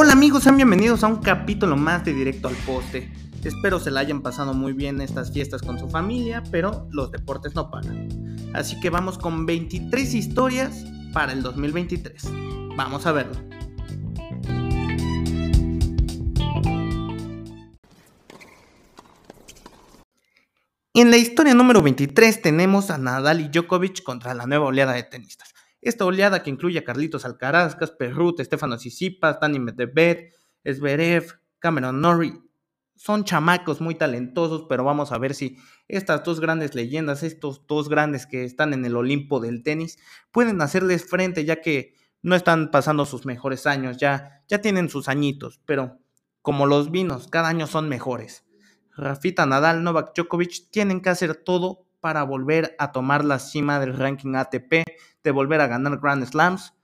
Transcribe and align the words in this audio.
Hola 0.00 0.12
amigos, 0.12 0.44
sean 0.44 0.54
bienvenidos 0.54 1.02
a 1.02 1.08
un 1.08 1.16
capítulo 1.16 1.76
más 1.76 2.04
de 2.04 2.14
Directo 2.14 2.46
al 2.46 2.54
Poste. 2.54 3.12
Espero 3.42 3.80
se 3.80 3.90
la 3.90 3.98
hayan 3.98 4.22
pasado 4.22 4.54
muy 4.54 4.72
bien 4.72 5.00
estas 5.00 5.32
fiestas 5.32 5.60
con 5.60 5.76
su 5.76 5.88
familia, 5.88 6.44
pero 6.52 6.86
los 6.92 7.10
deportes 7.10 7.56
no 7.56 7.68
pagan. 7.68 8.08
Así 8.54 8.78
que 8.78 8.90
vamos 8.90 9.18
con 9.18 9.44
23 9.44 10.14
historias 10.14 10.84
para 11.12 11.32
el 11.32 11.42
2023. 11.42 12.30
Vamos 12.76 13.06
a 13.06 13.10
verlo. 13.10 13.34
En 20.94 21.10
la 21.10 21.16
historia 21.16 21.54
número 21.54 21.82
23 21.82 22.40
tenemos 22.40 22.90
a 22.90 22.98
Nadal 22.98 23.40
y 23.40 23.48
Djokovic 23.48 24.04
contra 24.04 24.32
la 24.34 24.46
nueva 24.46 24.66
oleada 24.66 24.92
de 24.92 25.02
tenistas. 25.02 25.57
Esta 25.80 26.04
oleada 26.04 26.42
que 26.42 26.50
incluye 26.50 26.78
a 26.78 26.84
Carlitos 26.84 27.24
Alcaraz, 27.24 27.76
Casper 27.76 28.14
Ruth, 28.14 28.40
Stefano 28.40 28.76
Tsitsipas, 28.76 29.38
Dani 29.40 29.58
Medvedev, 29.58 30.32
Zverev, 30.64 31.40
Cameron 31.58 32.00
Norrie. 32.00 32.34
Son 32.96 33.22
chamacos 33.24 33.80
muy 33.80 33.94
talentosos, 33.94 34.66
pero 34.68 34.82
vamos 34.82 35.12
a 35.12 35.18
ver 35.18 35.34
si 35.34 35.56
estas 35.86 36.24
dos 36.24 36.40
grandes 36.40 36.74
leyendas, 36.74 37.22
estos 37.22 37.64
dos 37.68 37.88
grandes 37.88 38.26
que 38.26 38.44
están 38.44 38.72
en 38.72 38.84
el 38.84 38.96
Olimpo 38.96 39.38
del 39.38 39.62
tenis, 39.62 39.98
pueden 40.32 40.60
hacerles 40.60 41.08
frente 41.08 41.44
ya 41.44 41.60
que 41.60 41.94
no 42.22 42.34
están 42.34 42.72
pasando 42.72 43.06
sus 43.06 43.24
mejores 43.24 43.66
años, 43.66 43.98
ya, 43.98 44.42
ya 44.48 44.60
tienen 44.60 44.88
sus 44.88 45.08
añitos, 45.08 45.60
pero 45.64 46.00
como 46.42 46.66
los 46.66 46.90
vinos, 46.90 47.28
cada 47.28 47.48
año 47.48 47.68
son 47.68 47.88
mejores. 47.88 48.44
Rafita 48.96 49.46
Nadal, 49.46 49.84
Novak 49.84 50.12
Djokovic 50.16 50.70
tienen 50.70 51.00
que 51.00 51.10
hacer 51.10 51.36
todo 51.36 51.86
para 52.00 52.24
volver 52.24 52.74
a 52.78 52.90
tomar 52.90 53.24
la 53.24 53.38
cima 53.38 53.78
del 53.78 53.96
ranking 53.96 54.34
ATP, 54.34 54.84
de 55.24 55.30
volver 55.30 55.60
a 55.60 55.66
ganar 55.66 55.98
Grand 56.00 56.24
Slams. 56.24 56.74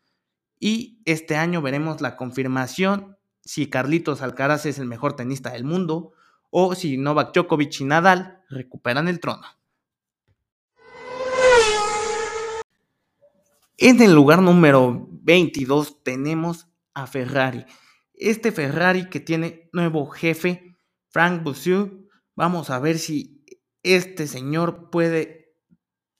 Y 0.58 1.00
este 1.04 1.36
año 1.36 1.62
veremos 1.62 2.00
la 2.00 2.16
confirmación 2.16 3.16
si 3.42 3.68
Carlitos 3.68 4.22
Alcaraz 4.22 4.66
es 4.66 4.78
el 4.78 4.86
mejor 4.86 5.16
tenista 5.16 5.50
del 5.50 5.64
mundo 5.64 6.12
o 6.50 6.74
si 6.74 6.96
Novak 6.96 7.34
Djokovic 7.34 7.80
y 7.80 7.84
Nadal 7.84 8.42
recuperan 8.48 9.08
el 9.08 9.20
trono. 9.20 9.46
En 13.76 14.00
el 14.00 14.14
lugar 14.14 14.40
número 14.40 15.08
22 15.10 16.02
tenemos 16.04 16.68
a 16.94 17.06
Ferrari. 17.06 17.66
Este 18.14 18.52
Ferrari 18.52 19.10
que 19.10 19.20
tiene 19.20 19.68
nuevo 19.72 20.06
jefe, 20.06 20.76
Frank 21.08 21.42
Bousseau. 21.42 22.06
Vamos 22.36 22.70
a 22.70 22.78
ver 22.78 22.98
si 22.98 23.44
este 23.82 24.26
señor 24.28 24.90
puede 24.90 25.43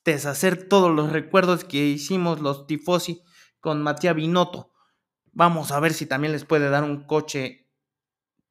deshacer 0.04 0.68
todos 0.68 0.94
los 0.94 1.12
recuerdos 1.12 1.64
que 1.64 1.86
hicimos 1.86 2.40
los 2.40 2.66
tifosi 2.66 3.22
con 3.60 3.82
Matías 3.82 4.14
Binotto. 4.14 4.72
Vamos 5.32 5.72
a 5.72 5.80
ver 5.80 5.92
si 5.94 6.06
también 6.06 6.32
les 6.32 6.44
puede 6.44 6.68
dar 6.68 6.84
un 6.84 7.06
coche 7.06 7.70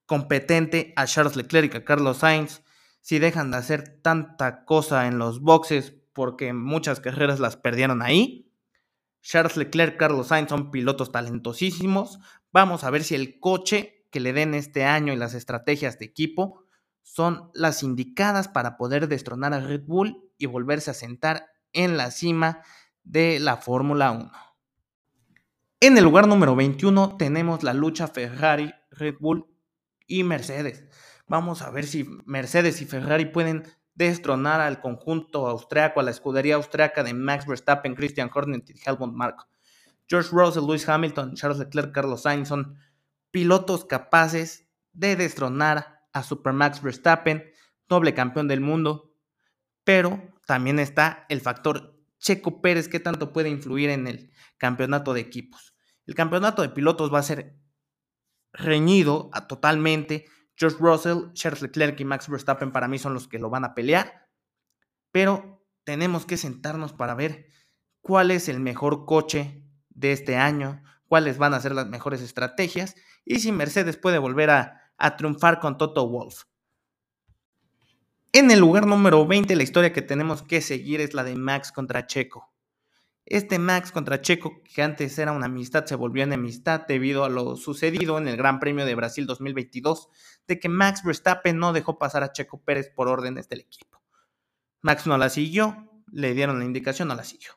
competente 0.05 0.93
a 0.95 1.05
Charles 1.05 1.35
Leclerc 1.35 1.75
a 1.75 1.85
Carlos 1.85 2.17
Sainz. 2.17 2.61
Si 2.99 3.19
dejan 3.19 3.51
de 3.51 3.57
hacer 3.57 4.01
tanta 4.01 4.65
cosa 4.65 5.07
en 5.07 5.17
los 5.17 5.41
boxes 5.41 5.95
porque 6.13 6.53
muchas 6.53 6.99
carreras 6.99 7.39
las 7.39 7.57
perdieron 7.57 8.01
ahí. 8.01 8.51
Charles 9.21 9.55
Leclerc, 9.57 9.97
Carlos 9.97 10.27
Sainz 10.27 10.49
son 10.49 10.71
pilotos 10.71 11.11
talentosísimos. 11.11 12.19
Vamos 12.51 12.83
a 12.83 12.89
ver 12.89 13.03
si 13.03 13.15
el 13.15 13.39
coche 13.39 14.05
que 14.11 14.19
le 14.19 14.33
den 14.33 14.53
este 14.53 14.85
año 14.85 15.13
y 15.13 15.17
las 15.17 15.33
estrategias 15.33 15.97
de 15.99 16.05
equipo 16.05 16.65
son 17.01 17.49
las 17.53 17.83
indicadas 17.83 18.47
para 18.47 18.77
poder 18.77 19.07
destronar 19.07 19.53
a 19.53 19.59
Red 19.59 19.83
Bull 19.85 20.22
y 20.37 20.45
volverse 20.45 20.91
a 20.91 20.93
sentar 20.93 21.47
en 21.71 21.97
la 21.97 22.11
cima 22.11 22.61
de 23.03 23.39
la 23.39 23.57
Fórmula 23.57 24.11
1. 24.11 24.31
En 25.79 25.97
el 25.97 26.03
lugar 26.03 26.27
número 26.27 26.55
21 26.55 27.17
tenemos 27.17 27.63
la 27.63 27.73
lucha 27.73 28.07
Ferrari, 28.07 28.73
Red 28.91 29.15
Bull 29.19 29.45
y 30.07 30.23
Mercedes. 30.23 30.85
Vamos 31.27 31.61
a 31.61 31.69
ver 31.71 31.85
si 31.85 32.05
Mercedes 32.25 32.81
y 32.81 32.85
Ferrari 32.85 33.25
pueden 33.25 33.63
destronar 33.95 34.61
al 34.61 34.79
conjunto 34.79 35.47
austriaco, 35.47 35.99
a 35.99 36.03
la 36.03 36.11
escudería 36.11 36.55
austriaca 36.55 37.03
de 37.03 37.13
Max 37.13 37.45
Verstappen, 37.45 37.95
Christian 37.95 38.29
Horner 38.33 38.63
y 38.67 38.79
Helmut 38.85 39.13
Marko. 39.13 39.47
George 40.07 40.29
Russell, 40.31 40.65
Lewis 40.65 40.87
Hamilton, 40.87 41.35
Charles 41.35 41.59
Leclerc, 41.59 41.91
Carlos 41.91 42.23
Sainz 42.23 42.47
son 42.47 42.77
pilotos 43.31 43.85
capaces 43.85 44.69
de 44.91 45.15
destronar 45.15 46.07
a 46.13 46.23
Supermax 46.23 46.81
Verstappen, 46.81 47.43
doble 47.87 48.13
campeón 48.13 48.47
del 48.47 48.61
mundo, 48.61 49.12
pero 49.83 50.33
también 50.45 50.79
está 50.79 51.25
el 51.29 51.41
factor 51.41 51.99
Checo 52.19 52.61
Pérez 52.61 52.87
que 52.87 52.99
tanto 52.99 53.33
puede 53.33 53.49
influir 53.49 53.89
en 53.89 54.07
el 54.07 54.31
campeonato 54.57 55.13
de 55.13 55.21
equipos. 55.21 55.75
El 56.05 56.15
campeonato 56.15 56.61
de 56.61 56.69
pilotos 56.69 57.13
va 57.13 57.19
a 57.19 57.23
ser 57.23 57.57
reñido 58.51 59.29
a 59.33 59.47
totalmente. 59.47 60.25
George 60.55 60.77
Russell, 60.79 61.33
Charles 61.33 61.61
Leclerc 61.61 61.99
y 61.99 62.05
Max 62.05 62.29
Verstappen 62.29 62.71
para 62.71 62.87
mí 62.87 62.99
son 62.99 63.13
los 63.13 63.27
que 63.27 63.39
lo 63.39 63.49
van 63.49 63.65
a 63.65 63.73
pelear, 63.73 64.29
pero 65.11 65.65
tenemos 65.83 66.25
que 66.25 66.37
sentarnos 66.37 66.93
para 66.93 67.15
ver 67.15 67.47
cuál 68.01 68.31
es 68.31 68.47
el 68.47 68.59
mejor 68.59 69.05
coche 69.05 69.65
de 69.89 70.11
este 70.11 70.37
año, 70.37 70.83
cuáles 71.07 71.37
van 71.37 71.53
a 71.53 71.59
ser 71.59 71.73
las 71.73 71.87
mejores 71.87 72.21
estrategias 72.21 72.95
y 73.25 73.39
si 73.39 73.51
Mercedes 73.51 73.97
puede 73.97 74.19
volver 74.19 74.51
a 74.51 74.83
a 74.97 75.17
triunfar 75.17 75.59
con 75.59 75.77
Toto 75.77 76.07
Wolf. 76.07 76.43
En 78.35 78.49
el 78.49 78.61
lugar 78.61 78.87
número 78.87 79.27
20, 79.27 79.55
la 79.55 79.61
historia 79.61 79.93
que 79.93 80.01
tenemos 80.01 80.41
que 80.41 80.59
seguir 80.59 81.01
es 81.01 81.13
la 81.13 81.23
de 81.23 81.35
Max 81.35 81.71
contra 81.71 82.07
Checo. 82.07 82.51
Este 83.27 83.59
Max 83.59 83.91
contra 83.91 84.21
Checo, 84.21 84.63
que 84.73 84.81
antes 84.81 85.19
era 85.19 85.33
una 85.33 85.45
amistad, 85.45 85.85
se 85.85 85.93
volvió 85.93 86.23
enemistad 86.23 86.87
debido 86.87 87.25
a 87.25 87.29
lo 87.29 87.55
sucedido 87.57 88.17
en 88.17 88.27
el 88.27 88.35
Gran 88.35 88.59
Premio 88.59 88.87
de 88.87 88.95
Brasil 88.95 89.27
2022, 89.27 90.09
de 90.47 90.59
que 90.59 90.67
Max 90.67 91.03
Verstappen 91.03 91.59
no 91.59 91.73
dejó 91.73 91.99
pasar 91.99 92.23
a 92.23 92.31
Checo 92.31 92.59
Pérez 92.63 92.89
por 92.89 93.07
órdenes 93.07 93.49
del 93.49 93.59
equipo. 93.59 94.01
Max 94.81 95.05
no 95.05 95.15
la 95.19 95.29
siguió, 95.29 95.91
le 96.11 96.33
dieron 96.33 96.57
la 96.57 96.65
indicación, 96.65 97.09
no 97.09 97.15
la 97.15 97.25
siguió. 97.25 97.51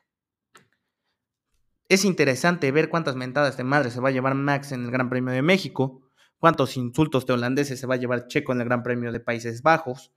Es 1.89 2.05
interesante 2.05 2.71
ver 2.71 2.89
cuántas 2.89 3.15
mentadas 3.15 3.57
de 3.57 3.63
madre 3.63 3.89
se 3.89 3.99
va 3.99 4.09
a 4.09 4.11
llevar 4.11 4.35
Max 4.35 4.73
en 4.73 4.83
el 4.83 4.91
Gran 4.91 5.09
Premio 5.09 5.33
de 5.33 5.41
México, 5.41 6.07
cuántos 6.37 6.77
insultos 6.77 7.25
de 7.25 7.33
holandeses 7.33 7.79
se 7.79 7.87
va 7.87 7.95
a 7.95 7.97
llevar 7.97 8.27
Checo 8.27 8.51
en 8.51 8.61
el 8.61 8.67
Gran 8.67 8.83
Premio 8.83 9.11
de 9.11 9.19
Países 9.19 9.63
Bajos, 9.63 10.13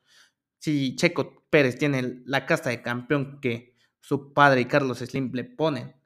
si 0.60 0.94
Checo 0.94 1.44
Pérez 1.50 1.78
tiene 1.78 2.22
la 2.26 2.46
casta 2.46 2.70
de 2.70 2.82
campeón 2.82 3.40
que 3.40 3.74
su 4.00 4.32
padre 4.32 4.60
y 4.60 4.66
Carlos 4.66 4.98
Slim 4.98 5.32
le 5.32 5.44
ponen. 5.44 5.96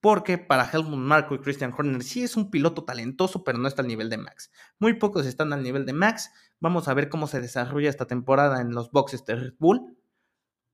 Porque 0.00 0.38
para 0.38 0.68
Helmut 0.70 0.98
Marko 0.98 1.34
y 1.34 1.40
Christian 1.40 1.74
Horner 1.76 2.02
sí 2.02 2.22
es 2.22 2.36
un 2.36 2.50
piloto 2.50 2.84
talentoso, 2.84 3.44
pero 3.44 3.58
no 3.58 3.68
está 3.68 3.82
al 3.82 3.88
nivel 3.88 4.08
de 4.08 4.16
Max. 4.16 4.50
Muy 4.78 4.94
pocos 4.94 5.26
están 5.26 5.52
al 5.52 5.62
nivel 5.62 5.86
de 5.86 5.92
Max. 5.92 6.30
Vamos 6.60 6.88
a 6.88 6.94
ver 6.94 7.08
cómo 7.08 7.26
se 7.26 7.40
desarrolla 7.40 7.90
esta 7.90 8.06
temporada 8.06 8.60
en 8.60 8.72
los 8.72 8.90
boxes 8.90 9.24
de 9.26 9.34
Red 9.34 9.54
Bull. 9.58 9.98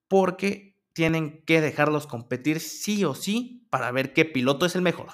Porque 0.09 0.79
tienen 0.93 1.43
que 1.45 1.61
dejarlos 1.61 2.07
competir 2.07 2.61
sí 2.61 3.05
o 3.05 3.15
sí 3.15 3.67
para 3.71 3.91
ver 3.91 4.13
qué 4.13 4.25
piloto 4.25 4.67
es 4.67 4.77
el 4.77 4.83
mejor. 4.83 5.09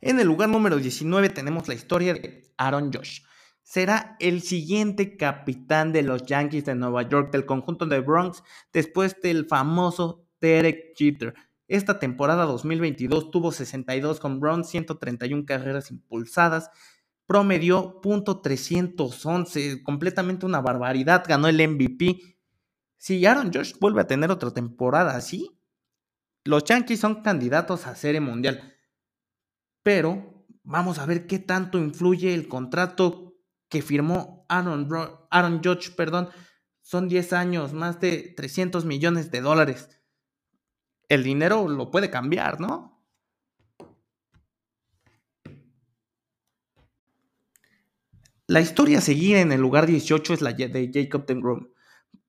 En 0.00 0.20
el 0.20 0.26
lugar 0.26 0.48
número 0.48 0.76
19 0.76 1.28
tenemos 1.30 1.66
la 1.66 1.74
historia 1.74 2.14
de 2.14 2.52
Aaron 2.56 2.92
Josh. 2.92 3.22
Será 3.62 4.16
el 4.20 4.42
siguiente 4.42 5.16
capitán 5.16 5.92
de 5.92 6.02
los 6.02 6.24
Yankees 6.24 6.64
de 6.64 6.74
Nueva 6.76 7.08
York 7.08 7.32
del 7.32 7.46
conjunto 7.46 7.84
de 7.86 8.00
Bronx 8.00 8.42
después 8.72 9.20
del 9.20 9.46
famoso 9.46 10.24
Derek 10.40 10.96
Jeter. 10.96 11.34
Esta 11.66 11.98
temporada 11.98 12.44
2022 12.44 13.30
tuvo 13.30 13.52
62 13.52 14.20
con 14.20 14.40
Bronx, 14.40 14.68
131 14.68 15.44
carreras 15.44 15.90
impulsadas, 15.90 16.70
promedió 17.26 18.00
.311, 18.00 19.82
completamente 19.82 20.46
una 20.46 20.60
barbaridad, 20.62 21.24
ganó 21.28 21.48
el 21.48 21.56
MVP. 21.56 22.20
Si 22.96 23.26
Aaron 23.26 23.52
Josh 23.52 23.74
vuelve 23.78 24.00
a 24.00 24.06
tener 24.06 24.30
otra 24.30 24.52
temporada 24.52 25.14
así, 25.14 25.58
los 26.44 26.64
Yankees 26.64 27.00
son 27.00 27.20
candidatos 27.22 27.86
a 27.86 27.96
Serie 27.96 28.20
Mundial 28.20 28.77
pero 29.82 30.44
vamos 30.62 30.98
a 30.98 31.06
ver 31.06 31.26
qué 31.26 31.38
tanto 31.38 31.78
influye 31.78 32.34
el 32.34 32.48
contrato 32.48 33.36
que 33.68 33.82
firmó 33.82 34.46
Aaron, 34.48 34.88
Aaron 35.30 35.62
Judge, 35.62 35.90
perdón, 35.96 36.28
son 36.82 37.08
10 37.08 37.32
años, 37.34 37.72
más 37.72 38.00
de 38.00 38.32
300 38.36 38.84
millones 38.84 39.30
de 39.30 39.40
dólares. 39.40 40.00
El 41.08 41.22
dinero 41.22 41.68
lo 41.68 41.90
puede 41.90 42.10
cambiar, 42.10 42.60
¿no? 42.60 42.98
La 48.46 48.62
historia 48.62 48.98
a 48.98 49.02
seguir 49.02 49.36
en 49.36 49.52
el 49.52 49.60
lugar 49.60 49.86
18 49.86 50.32
es 50.32 50.40
la 50.40 50.54
de 50.54 50.90
Jacob 50.90 51.26
DeGrom. 51.26 51.68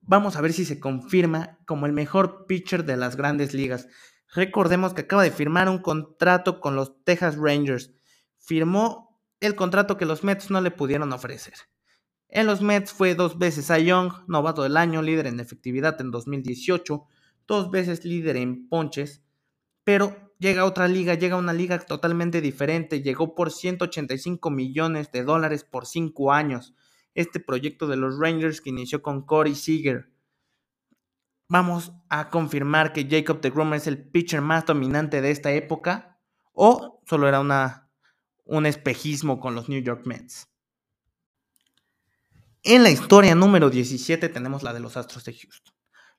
Vamos 0.02 0.36
a 0.36 0.42
ver 0.42 0.52
si 0.52 0.66
se 0.66 0.78
confirma 0.78 1.58
como 1.64 1.86
el 1.86 1.92
mejor 1.92 2.44
pitcher 2.46 2.84
de 2.84 2.98
las 2.98 3.16
grandes 3.16 3.54
ligas. 3.54 3.88
Recordemos 4.32 4.94
que 4.94 5.02
acaba 5.02 5.24
de 5.24 5.32
firmar 5.32 5.68
un 5.68 5.78
contrato 5.78 6.60
con 6.60 6.76
los 6.76 7.02
Texas 7.04 7.36
Rangers. 7.36 7.92
Firmó 8.38 9.20
el 9.40 9.56
contrato 9.56 9.96
que 9.96 10.04
los 10.04 10.22
Mets 10.22 10.50
no 10.50 10.60
le 10.60 10.70
pudieron 10.70 11.12
ofrecer. 11.12 11.54
En 12.28 12.46
los 12.46 12.62
Mets 12.62 12.92
fue 12.92 13.16
dos 13.16 13.38
veces 13.38 13.72
a 13.72 13.78
Young, 13.78 14.12
novato 14.28 14.62
del 14.62 14.76
año, 14.76 15.02
líder 15.02 15.26
en 15.26 15.40
efectividad 15.40 16.00
en 16.00 16.12
2018, 16.12 17.04
dos 17.48 17.70
veces 17.72 18.04
líder 18.04 18.36
en 18.36 18.68
ponches. 18.68 19.22
pero 19.82 20.32
llega 20.38 20.62
a 20.62 20.66
otra 20.66 20.86
liga, 20.86 21.14
llega 21.14 21.34
a 21.34 21.38
una 21.38 21.52
liga 21.52 21.78
totalmente 21.80 22.40
diferente, 22.40 23.02
llegó 23.02 23.34
por 23.34 23.50
185 23.50 24.50
millones 24.50 25.10
de 25.10 25.24
dólares 25.24 25.64
por 25.64 25.86
5 25.86 26.32
años. 26.32 26.74
Este 27.14 27.40
proyecto 27.40 27.88
de 27.88 27.96
los 27.96 28.18
Rangers 28.18 28.60
que 28.60 28.70
inició 28.70 29.02
con 29.02 29.26
Corey 29.26 29.56
Seager. 29.56 30.10
Vamos 31.50 31.90
a 32.08 32.30
confirmar 32.30 32.92
que 32.92 33.08
Jacob 33.10 33.40
de 33.40 33.50
Grummer 33.50 33.76
es 33.76 33.88
el 33.88 34.00
pitcher 34.00 34.40
más 34.40 34.66
dominante 34.66 35.20
de 35.20 35.32
esta 35.32 35.50
época 35.50 36.16
o 36.52 37.02
solo 37.06 37.26
era 37.26 37.40
una, 37.40 37.90
un 38.44 38.66
espejismo 38.66 39.40
con 39.40 39.56
los 39.56 39.68
New 39.68 39.82
York 39.82 40.06
Mets. 40.06 40.48
En 42.62 42.84
la 42.84 42.90
historia 42.90 43.34
número 43.34 43.68
17 43.68 44.28
tenemos 44.28 44.62
la 44.62 44.72
de 44.72 44.78
los 44.78 44.96
Astros 44.96 45.24
de 45.24 45.32
Houston. 45.34 45.74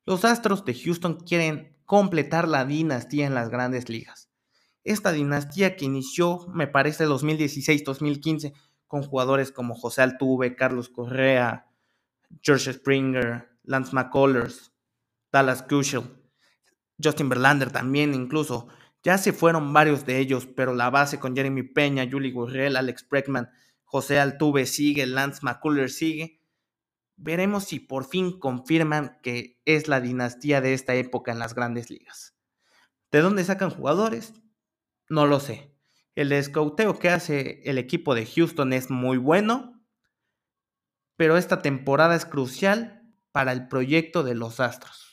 Los 0.06 0.26
Astros 0.26 0.66
de 0.66 0.74
Houston 0.74 1.22
quieren 1.22 1.78
completar 1.86 2.46
la 2.46 2.66
dinastía 2.66 3.26
en 3.26 3.34
las 3.34 3.48
grandes 3.48 3.88
ligas. 3.88 4.30
Esta 4.84 5.14
dinastía 5.14 5.78
que 5.78 5.86
inició, 5.86 6.46
me 6.50 6.68
parece, 6.68 7.08
2016-2015 7.08 8.52
con 8.86 9.04
jugadores 9.04 9.54
como 9.54 9.76
José 9.76 10.02
Altuve, 10.02 10.58
Carlos 10.58 10.90
Correa, 10.90 11.68
George 12.42 12.74
Springer, 12.74 13.50
Lance 13.64 13.96
McCullers, 13.96 14.71
Dallas 15.32 15.64
Kushel, 15.64 16.04
Justin 17.02 17.30
Verlander 17.30 17.72
también 17.72 18.14
incluso. 18.14 18.68
Ya 19.04 19.18
se 19.18 19.34
fueron 19.34 19.74
varios 19.74 20.06
de 20.06 20.20
ellos, 20.20 20.46
pero 20.46 20.76
la 20.76 20.90
base 20.90 21.20
con 21.20 21.36
Jeremy 21.36 21.64
Peña, 21.64 22.08
Julie 22.10 22.32
Gurriel, 22.32 22.76
Alex 22.76 23.08
Bregman, 23.10 23.50
José 23.84 24.20
Altuve 24.20 24.66
sigue, 24.66 25.06
Lance 25.08 25.40
McCullers 25.42 25.96
sigue 25.96 26.42
veremos 27.22 27.66
si 27.66 27.80
por 27.80 28.06
fin 28.06 28.40
confirman 28.40 29.20
que 29.22 29.62
es 29.66 29.88
la 29.88 30.02
dinastía 30.02 30.60
de 30.60 30.74
esta 30.74 30.96
época 30.96 31.32
en 31.32 31.40
las 31.40 31.54
grandes 31.54 31.90
ligas. 31.90 32.36
¿De 33.12 33.22
dónde 33.22 33.44
sacan 33.44 33.70
jugadores? 33.70 34.34
No 35.08 35.28
lo 35.28 35.40
sé. 35.40 35.76
El 36.16 36.32
escauteo 36.32 36.98
que 37.00 37.10
hace 37.10 37.62
el 37.66 37.78
equipo 37.78 38.16
de 38.16 38.26
Houston 38.26 38.74
es 38.74 38.90
muy 38.90 39.18
bueno, 39.18 39.82
pero 41.16 41.38
esta 41.38 41.62
temporada 41.62 42.16
es 42.16 42.26
crucial 42.26 43.04
para 43.32 43.52
el 43.52 43.68
proyecto 43.68 44.24
de 44.24 44.36
los 44.36 44.60
Astros. 44.60 45.11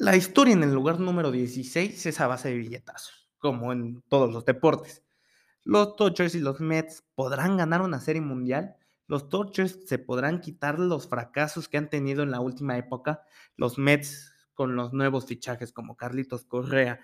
La 0.00 0.16
historia 0.16 0.54
en 0.54 0.64
el 0.64 0.72
lugar 0.72 0.98
número 0.98 1.30
16 1.30 2.06
es 2.06 2.20
a 2.20 2.26
base 2.26 2.48
de 2.48 2.56
billetazos, 2.56 3.30
como 3.38 3.72
en 3.72 4.02
todos 4.08 4.32
los 4.32 4.44
deportes. 4.44 5.04
Los 5.62 5.96
Dodgers 5.96 6.34
y 6.34 6.40
los 6.40 6.58
Mets 6.60 7.04
podrán 7.14 7.56
ganar 7.56 7.82
una 7.82 8.00
serie 8.00 8.22
mundial 8.22 8.76
los 9.10 9.28
Dodgers 9.28 9.88
se 9.88 9.98
podrán 9.98 10.40
quitar 10.40 10.78
los 10.78 11.08
fracasos 11.08 11.68
que 11.68 11.76
han 11.76 11.90
tenido 11.90 12.22
en 12.22 12.30
la 12.30 12.38
última 12.38 12.78
época. 12.78 13.24
Los 13.56 13.76
Mets 13.76 14.32
con 14.54 14.76
los 14.76 14.92
nuevos 14.92 15.26
fichajes 15.26 15.72
como 15.72 15.96
Carlitos 15.96 16.44
Correa 16.44 17.00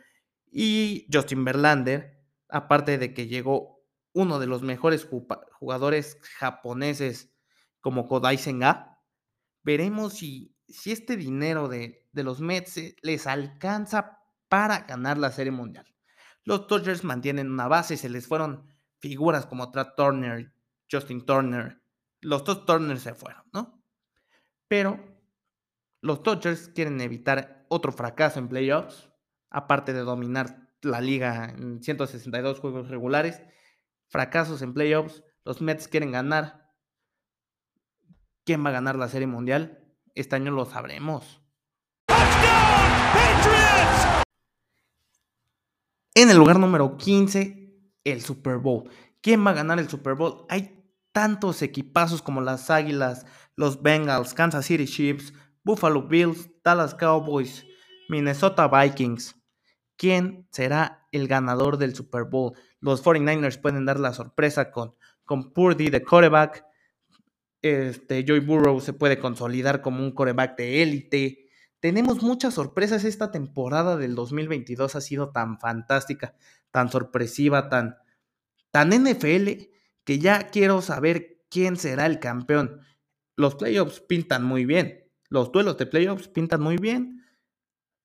y 0.53 1.09
Justin 1.13 1.45
Verlander, 1.45 2.23
aparte 2.49 2.97
de 2.99 3.13
que 3.13 3.27
llegó 3.27 3.83
uno 4.13 4.39
de 4.39 4.47
los 4.47 4.63
mejores 4.63 5.09
jugadores 5.59 6.17
japoneses 6.39 7.35
como 7.81 8.07
Kodai 8.07 8.39
Senga, 8.39 9.01
veremos 9.65 10.13
si, 10.13 10.55
si 10.69 10.93
este 10.93 11.17
dinero 11.17 11.69
de, 11.69 12.07
de 12.13 12.25
los 12.25 12.41
Mets 12.41 12.77
eh, 12.79 12.97
les 13.03 13.27
alcanza 13.27 14.21
para 14.49 14.81
ganar 14.81 15.19
la 15.19 15.31
Serie 15.31 15.53
Mundial. 15.53 15.87
Los 16.45 16.69
Dodgers 16.69 17.05
mantienen 17.05 17.51
una 17.51 17.69
base, 17.69 17.97
se 17.97 18.09
les 18.09 18.27
fueron 18.27 18.67
figuras 18.99 19.47
como 19.47 19.71
Trap 19.71 19.97
Turner, 19.97 20.53
Justin 20.91 21.25
Turner, 21.27 21.83
los 22.21 22.45
dos 22.45 22.65
Turners 22.65 23.03
se 23.03 23.15
fueron, 23.15 23.43
¿no? 23.53 23.83
Pero 24.69 24.99
los 26.01 26.23
Dodgers 26.23 26.69
quieren 26.69 27.01
evitar 27.01 27.67
otro 27.69 27.93
fracaso 27.93 28.39
en 28.39 28.49
playoffs, 28.49 29.11
aparte 29.51 29.93
de 29.93 30.01
dominar 30.01 30.71
la 30.83 31.01
liga 31.01 31.47
en 31.47 31.83
162 31.83 32.61
juegos 32.61 32.89
regulares, 32.89 33.43
fracasos 34.09 34.63
en 34.63 34.75
playoffs, 34.75 35.23
los 35.45 35.61
Mets 35.61 35.89
quieren 35.89 36.13
ganar. 36.13 36.73
¿Quién 38.45 38.65
va 38.65 38.71
a 38.71 38.75
ganar 38.75 38.97
la 38.97 39.09
Serie 39.09 39.27
Mundial? 39.27 39.86
Este 40.17 40.35
año 40.35 40.51
lo 40.51 40.65
sabremos. 40.65 41.41
En 46.15 46.31
el 46.31 46.39
lugar 46.39 46.59
número 46.59 46.97
15, 46.97 47.93
el 48.03 48.23
Super 48.23 48.57
Bowl. 48.57 48.89
¿Quién 49.21 49.47
va 49.47 49.51
a 49.51 49.55
ganar 49.55 49.79
el 49.79 49.91
Super 49.91 50.15
Bowl? 50.15 50.47
Hay 50.49 50.83
tantos 51.13 51.61
equipazos 51.61 52.23
como 52.23 52.41
las 52.41 52.71
Águilas, 52.71 53.27
los 53.57 53.83
Bengals, 53.83 54.33
Kansas 54.33 54.65
City 54.65 54.87
Chiefs, 54.87 55.35
Buffalo 55.63 56.09
Bills, 56.09 56.49
Dallas 56.65 56.95
Cowboys, 56.95 57.67
Minnesota 58.09 58.69
Vikings. 58.69 59.37
¿Quién 59.97 60.49
será 60.51 61.07
el 61.13 61.29
ganador 61.29 61.77
del 61.77 61.95
Super 61.95 62.25
Bowl? 62.25 62.55
Los 62.81 63.05
49ers 63.05 63.61
pueden 63.61 63.85
dar 63.85 64.01
la 64.01 64.15
sorpresa 64.15 64.71
con, 64.71 64.95
con 65.27 65.53
Purdy 65.53 65.91
de 65.91 66.03
coreback. 66.03 66.65
Este, 67.67 68.25
Joey 68.27 68.41
Burrow 68.41 68.81
se 68.81 68.93
puede 68.93 69.19
consolidar 69.19 69.83
como 69.83 70.03
un 70.03 70.13
coreback 70.13 70.57
de 70.57 70.83
élite. 70.83 71.49
Tenemos 71.81 72.23
muchas 72.23 72.55
sorpresas. 72.55 73.05
Esta 73.05 73.31
temporada 73.31 73.97
del 73.97 74.15
2022 74.15 74.97
ha 74.97 75.01
sido 75.01 75.31
tan 75.31 75.59
fantástica, 75.59 76.35
tan 76.71 76.91
sorpresiva, 76.91 77.69
tan, 77.69 77.97
tan 78.71 78.91
NFL 78.91 79.69
que 80.05 80.19
ya 80.19 80.49
quiero 80.49 80.83
saber 80.83 81.43
quién 81.51 81.77
será 81.77 82.07
el 82.07 82.21
campeón. 82.21 82.81
Los 83.37 83.57
playoffs 83.57 84.01
pintan 84.01 84.45
muy 84.45 84.65
bien. 84.65 85.05
Los 85.29 85.53
duelos 85.53 85.77
de 85.77 85.87
playoffs 85.87 86.29
pintan 86.29 86.61
muy 86.61 86.77
bien. 86.77 87.25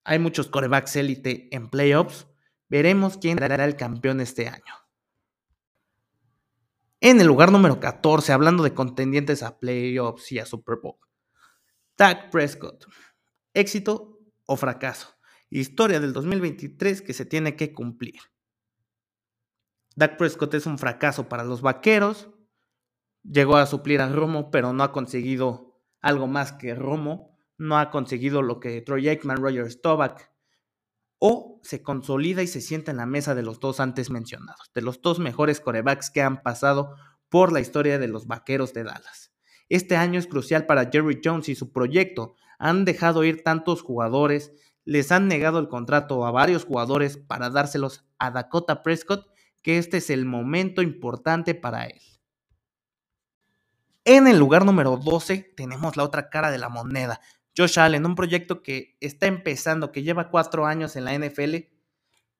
Hay 0.03 0.19
muchos 0.19 0.47
corebacks 0.47 0.95
élite 0.95 1.47
en 1.55 1.69
playoffs. 1.69 2.27
Veremos 2.69 3.17
quién 3.17 3.37
será 3.37 3.63
el 3.65 3.75
campeón 3.75 4.19
este 4.19 4.47
año. 4.47 4.80
En 7.03 7.19
el 7.19 7.25
lugar 7.25 7.51
número 7.51 7.79
14, 7.79 8.31
hablando 8.31 8.61
de 8.61 8.75
contendientes 8.75 9.41
a 9.41 9.57
playoffs 9.57 10.31
y 10.31 10.37
a 10.37 10.45
Super 10.45 10.75
Bowl. 10.83 10.99
Dak 11.97 12.29
Prescott. 12.29 12.85
Éxito 13.55 14.19
o 14.45 14.55
fracaso. 14.55 15.07
Historia 15.49 15.99
del 15.99 16.13
2023 16.13 17.01
que 17.01 17.13
se 17.13 17.25
tiene 17.25 17.55
que 17.55 17.73
cumplir. 17.73 18.19
Dak 19.95 20.15
Prescott 20.15 20.53
es 20.53 20.67
un 20.67 20.77
fracaso 20.77 21.27
para 21.27 21.43
los 21.43 21.63
vaqueros. 21.63 22.29
Llegó 23.23 23.57
a 23.57 23.65
suplir 23.65 23.99
a 23.99 24.09
Romo, 24.09 24.51
pero 24.51 24.71
no 24.71 24.83
ha 24.83 24.91
conseguido 24.91 25.81
algo 26.01 26.27
más 26.27 26.51
que 26.51 26.75
Romo. 26.75 27.35
No 27.57 27.79
ha 27.79 27.89
conseguido 27.89 28.43
lo 28.43 28.59
que 28.59 28.79
Troy 28.81 29.09
Aikman, 29.09 29.37
Roger 29.37 29.71
Staubach. 29.71 30.30
O 31.23 31.59
se 31.61 31.83
consolida 31.83 32.41
y 32.41 32.47
se 32.47 32.61
sienta 32.61 32.89
en 32.89 32.97
la 32.97 33.05
mesa 33.05 33.35
de 33.35 33.43
los 33.43 33.59
dos 33.59 33.79
antes 33.79 34.09
mencionados, 34.09 34.71
de 34.73 34.81
los 34.81 35.03
dos 35.03 35.19
mejores 35.19 35.61
corebacks 35.61 36.09
que 36.09 36.23
han 36.23 36.41
pasado 36.41 36.95
por 37.29 37.51
la 37.51 37.59
historia 37.59 37.99
de 37.99 38.07
los 38.07 38.25
vaqueros 38.25 38.73
de 38.73 38.83
Dallas. 38.83 39.31
Este 39.69 39.97
año 39.97 40.17
es 40.17 40.25
crucial 40.25 40.65
para 40.65 40.89
Jerry 40.89 41.21
Jones 41.23 41.47
y 41.47 41.53
su 41.53 41.71
proyecto. 41.71 42.33
Han 42.57 42.85
dejado 42.85 43.23
ir 43.23 43.43
tantos 43.43 43.83
jugadores, 43.83 44.51
les 44.83 45.11
han 45.11 45.27
negado 45.27 45.59
el 45.59 45.67
contrato 45.67 46.25
a 46.25 46.31
varios 46.31 46.65
jugadores 46.65 47.17
para 47.17 47.51
dárselos 47.51 48.03
a 48.17 48.31
Dakota 48.31 48.81
Prescott 48.81 49.27
que 49.61 49.77
este 49.77 49.97
es 49.97 50.09
el 50.09 50.25
momento 50.25 50.81
importante 50.81 51.53
para 51.53 51.85
él. 51.85 52.01
En 54.05 54.27
el 54.27 54.39
lugar 54.39 54.65
número 54.65 54.97
12 54.97 55.53
tenemos 55.55 55.97
la 55.97 56.03
otra 56.03 56.31
cara 56.31 56.49
de 56.49 56.57
la 56.57 56.69
moneda. 56.69 57.21
Josh 57.57 57.79
Allen, 57.79 58.05
un 58.05 58.15
proyecto 58.15 58.63
que 58.63 58.97
está 59.01 59.27
empezando, 59.27 59.91
que 59.91 60.03
lleva 60.03 60.29
cuatro 60.29 60.65
años 60.65 60.95
en 60.95 61.05
la 61.05 61.17
NFL, 61.17 61.55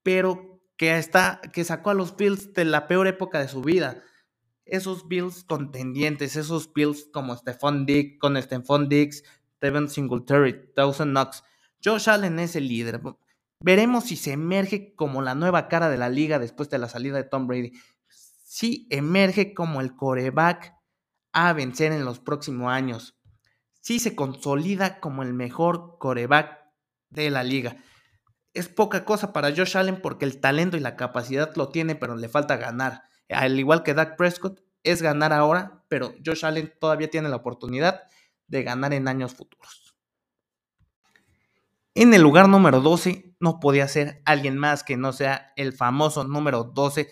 pero 0.03 0.61
que, 0.77 0.97
está, 0.97 1.41
que 1.53 1.63
sacó 1.63 1.89
a 1.89 1.93
los 1.93 2.15
Bills 2.15 2.53
de 2.53 2.65
la 2.65 2.87
peor 2.87 3.07
época 3.07 3.39
de 3.39 3.47
su 3.47 3.61
vida. 3.61 4.03
Esos 4.65 5.07
Bills 5.07 5.43
contendientes, 5.43 6.35
esos 6.35 6.73
Bills 6.73 7.07
como 7.11 7.35
Stephon 7.35 7.85
Diggs, 7.85 8.19
con 8.19 8.41
Stephon 8.41 8.87
Diggs, 8.87 9.23
Devin 9.59 9.89
Singletary, 9.89 10.71
Dawson 10.75 11.11
Knox. 11.11 11.43
Josh 11.83 12.09
Allen 12.09 12.39
es 12.39 12.55
el 12.55 12.67
líder. 12.67 13.01
Veremos 13.59 14.05
si 14.05 14.15
se 14.15 14.31
emerge 14.31 14.95
como 14.95 15.21
la 15.21 15.35
nueva 15.35 15.67
cara 15.67 15.89
de 15.89 15.97
la 15.97 16.09
liga 16.09 16.39
después 16.39 16.69
de 16.69 16.79
la 16.79 16.89
salida 16.89 17.17
de 17.17 17.25
Tom 17.25 17.47
Brady. 17.47 17.73
Si 18.07 18.87
emerge 18.89 19.53
como 19.53 19.81
el 19.81 19.95
coreback 19.95 20.73
a 21.31 21.53
vencer 21.53 21.91
en 21.91 22.05
los 22.05 22.19
próximos 22.19 22.71
años. 22.71 23.15
Si 23.81 23.99
se 23.99 24.15
consolida 24.15 24.99
como 24.99 25.23
el 25.23 25.33
mejor 25.33 25.97
coreback 25.99 26.61
de 27.09 27.29
la 27.29 27.43
liga. 27.43 27.77
Es 28.53 28.67
poca 28.67 29.05
cosa 29.05 29.33
para 29.33 29.55
Josh 29.55 29.77
Allen 29.77 30.01
porque 30.01 30.25
el 30.25 30.39
talento 30.39 30.77
y 30.77 30.79
la 30.79 30.95
capacidad 30.95 31.55
lo 31.55 31.69
tiene, 31.69 31.95
pero 31.95 32.15
le 32.15 32.29
falta 32.29 32.57
ganar. 32.57 33.03
Al 33.29 33.59
igual 33.59 33.83
que 33.83 33.93
Dak 33.93 34.17
Prescott, 34.17 34.61
es 34.83 35.01
ganar 35.01 35.31
ahora, 35.31 35.83
pero 35.87 36.13
Josh 36.25 36.45
Allen 36.45 36.73
todavía 36.79 37.09
tiene 37.09 37.29
la 37.29 37.35
oportunidad 37.37 38.03
de 38.47 38.63
ganar 38.63 38.93
en 38.93 39.07
años 39.07 39.33
futuros. 39.33 39.95
En 41.93 42.13
el 42.13 42.21
lugar 42.21 42.49
número 42.49 42.81
12 42.81 43.35
no 43.39 43.59
podía 43.59 43.87
ser 43.87 44.21
alguien 44.25 44.57
más 44.57 44.83
que 44.83 44.97
no 44.97 45.13
sea 45.13 45.53
el 45.55 45.73
famoso 45.73 46.23
número 46.23 46.63
12 46.63 47.11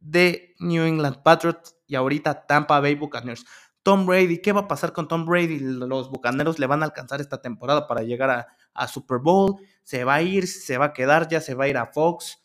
de 0.00 0.54
New 0.58 0.84
England 0.84 1.22
Patriots 1.22 1.76
y 1.86 1.96
ahorita 1.96 2.46
Tampa 2.46 2.80
Bay 2.80 2.94
Buccaneers. 2.94 3.44
Tom 3.88 4.04
Brady, 4.04 4.42
¿qué 4.42 4.52
va 4.52 4.60
a 4.60 4.68
pasar 4.68 4.92
con 4.92 5.08
Tom 5.08 5.24
Brady? 5.24 5.60
Los 5.60 6.10
Bucaneros 6.10 6.58
le 6.58 6.66
van 6.66 6.82
a 6.82 6.84
alcanzar 6.84 7.22
esta 7.22 7.40
temporada 7.40 7.88
para 7.88 8.02
llegar 8.02 8.28
a, 8.28 8.48
a 8.74 8.86
Super 8.86 9.16
Bowl, 9.16 9.56
se 9.82 10.04
va 10.04 10.16
a 10.16 10.20
ir, 10.20 10.46
se 10.46 10.76
va 10.76 10.84
a 10.84 10.92
quedar, 10.92 11.26
ya 11.26 11.40
se 11.40 11.54
va 11.54 11.64
a 11.64 11.68
ir 11.68 11.78
a 11.78 11.86
Fox 11.86 12.44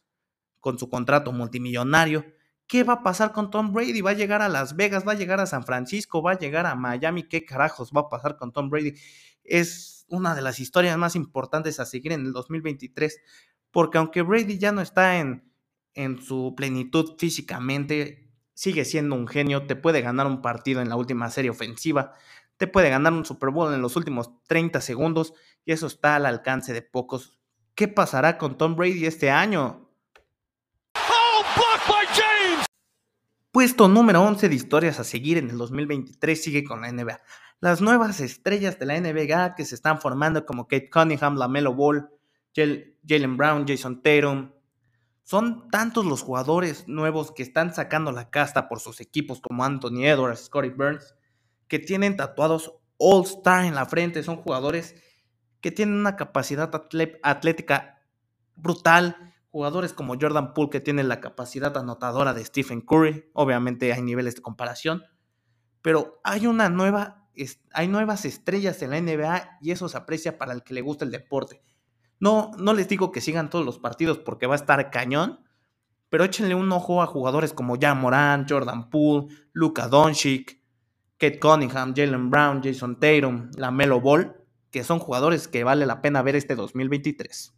con 0.62 0.80
su 0.80 0.90
contrato 0.90 1.34
multimillonario. 1.34 2.26
¿Qué 2.66 2.86
va 2.86 2.94
a 2.94 3.04
pasar 3.04 3.34
con 3.34 3.52
Tom 3.52 3.74
Brady? 3.74 4.00
¿Va 4.00 4.12
a 4.12 4.14
llegar 4.14 4.42
a 4.42 4.48
Las 4.48 4.78
Vegas? 4.78 5.06
¿Va 5.06 5.12
a 5.12 5.16
llegar 5.16 5.42
a 5.42 5.46
San 5.46 5.66
Francisco? 5.66 6.22
¿Va 6.22 6.32
a 6.32 6.40
llegar 6.40 6.66
a 6.66 6.76
Miami? 6.76 7.24
¿Qué 7.24 7.44
carajos 7.44 7.92
va 7.92 8.04
a 8.04 8.10
pasar 8.10 8.38
con 8.38 8.54
Tom 8.54 8.70
Brady? 8.70 8.94
Es 9.44 10.06
una 10.08 10.36
de 10.36 10.44
las 10.44 10.62
historias 10.62 10.98
más 10.98 11.18
importantes 11.18 11.78
a 11.82 11.86
seguir 11.86 12.14
en 12.14 12.22
el 12.22 12.32
2023, 12.32 13.20
porque 13.70 13.98
aunque 13.98 14.22
Brady 14.22 14.60
ya 14.60 14.72
no 14.72 14.80
está 14.80 15.20
en, 15.20 15.52
en 15.94 16.22
su 16.22 16.54
plenitud 16.56 17.16
físicamente, 17.18 18.23
sigue 18.54 18.86
siendo 18.86 19.16
un 19.16 19.28
genio, 19.28 19.66
te 19.68 19.76
puede 19.76 20.02
ganar 20.02 20.28
un 20.28 20.42
partido 20.42 20.82
en 20.82 20.90
la 20.90 20.96
última 20.96 21.30
serie 21.30 21.52
ofensiva, 21.52 22.14
te 22.58 22.68
puede 22.68 22.90
ganar 22.90 23.14
un 23.14 23.26
Super 23.26 23.50
Bowl 23.50 23.74
en 23.74 23.82
los 23.82 23.96
últimos 23.96 24.32
30 24.48 24.82
segundos 24.82 25.34
y 25.66 25.72
eso 25.72 25.88
está 25.88 26.16
al 26.16 26.26
alcance 26.26 26.74
de 26.74 26.82
pocos. 26.82 27.40
¿Qué 27.76 27.88
pasará 27.88 28.38
con 28.38 28.58
Tom 28.58 28.76
Brady 28.76 29.06
este 29.06 29.32
año? 29.32 29.90
Puesto 33.52 33.88
número 33.88 34.24
11 34.24 34.50
de 34.50 34.56
historias 34.56 35.00
a 35.00 35.04
seguir 35.04 35.38
en 35.38 35.52
el 35.52 35.60
2023 35.60 36.42
sigue 36.42 36.64
con 36.64 36.82
la 36.82 36.92
NBA. 36.92 37.22
Las 37.60 37.82
nuevas 37.82 38.20
estrellas 38.20 38.80
de 38.80 38.88
la 38.88 39.00
NBA 39.00 39.54
que 39.56 39.64
se 39.64 39.76
están 39.76 40.02
formando 40.02 40.44
como 40.46 40.68
Kate 40.68 40.90
Cunningham, 40.90 41.38
LaMelo 41.38 41.74
Ball, 41.74 42.10
Jalen 42.56 43.38
Brown, 43.38 43.66
Jason 43.68 44.02
Tatum. 44.02 44.53
Son 45.24 45.70
tantos 45.70 46.06
los 46.06 46.22
jugadores 46.22 46.88
nuevos 46.88 47.32
que 47.32 47.44
están 47.44 47.74
sacando 47.74 48.12
la 48.12 48.30
casta 48.30 48.68
por 48.68 48.80
sus 48.80 49.00
equipos 49.00 49.40
como 49.40 49.64
Anthony 49.64 50.04
Edwards, 50.04 50.46
Scotty 50.46 50.70
Burns, 50.70 51.16
que 51.68 51.80
tienen 51.80 52.18
tatuados 52.18 52.74
All 52.98 53.24
Star 53.24 53.66
en 53.66 53.76
la 53.76 53.86
frente. 53.86 54.22
Son 54.22 54.38
jugadores 54.38 54.96
que 55.62 55.72
tienen 55.72 55.96
una 55.96 56.18
capacidad 56.18 56.70
atlética 57.24 58.02
brutal, 58.56 59.34
jugadores 59.50 59.94
como 59.94 60.16
Jordan 60.20 60.54
Poole 60.54 60.70
que 60.70 60.82
tienen 60.82 61.08
la 61.08 61.22
capacidad 61.22 61.76
anotadora 61.78 62.34
de 62.34 62.44
Stephen 62.44 62.82
Curry, 62.82 63.30
obviamente 63.34 63.94
hay 63.94 64.02
niveles 64.02 64.36
de 64.36 64.42
comparación, 64.42 65.04
pero 65.82 66.20
hay 66.24 66.48
una 66.48 66.70
nueva 66.70 67.24
hay 67.72 67.88
nuevas 67.88 68.26
estrellas 68.26 68.82
en 68.84 68.92
la 68.92 69.02
NBA 69.02 69.58
y 69.62 69.72
eso 69.72 69.90
se 69.90 69.98
aprecia 69.98 70.38
para 70.38 70.54
el 70.54 70.64
que 70.64 70.74
le 70.74 70.82
gusta 70.82 71.06
el 71.06 71.12
deporte. 71.12 71.64
No, 72.24 72.52
no 72.58 72.74
les 72.74 72.88
digo 72.88 73.12
que 73.12 73.20
sigan 73.20 73.50
todos 73.50 73.66
los 73.66 73.80
partidos 73.80 74.18
porque 74.18 74.48
va 74.48 74.54
a 74.54 74.56
estar 74.56 74.90
cañón, 74.92 75.42
pero 76.08 76.24
échenle 76.24 76.56
un 76.56 76.72
ojo 76.72 77.02
a 77.02 77.06
jugadores 77.06 77.52
como 77.52 77.78
Jan 77.78 78.00
Moran, 78.00 78.46
Jordan 78.48 78.90
Poole, 78.90 79.28
Luka 79.52 79.90
Doncic, 79.90 80.58
Kate 81.18 81.38
Cunningham, 81.38 81.94
Jalen 81.94 82.30
Brown, 82.30 82.62
Jason 82.64 82.98
Tatum, 82.98 83.52
LaMelo 83.58 84.00
Ball, 84.00 84.38
que 84.72 84.86
son 84.86 85.00
jugadores 85.00 85.50
que 85.50 85.66
vale 85.66 85.86
la 85.86 86.02
pena 86.02 86.22
ver 86.22 86.38
este 86.38 86.56
2023. 86.56 87.54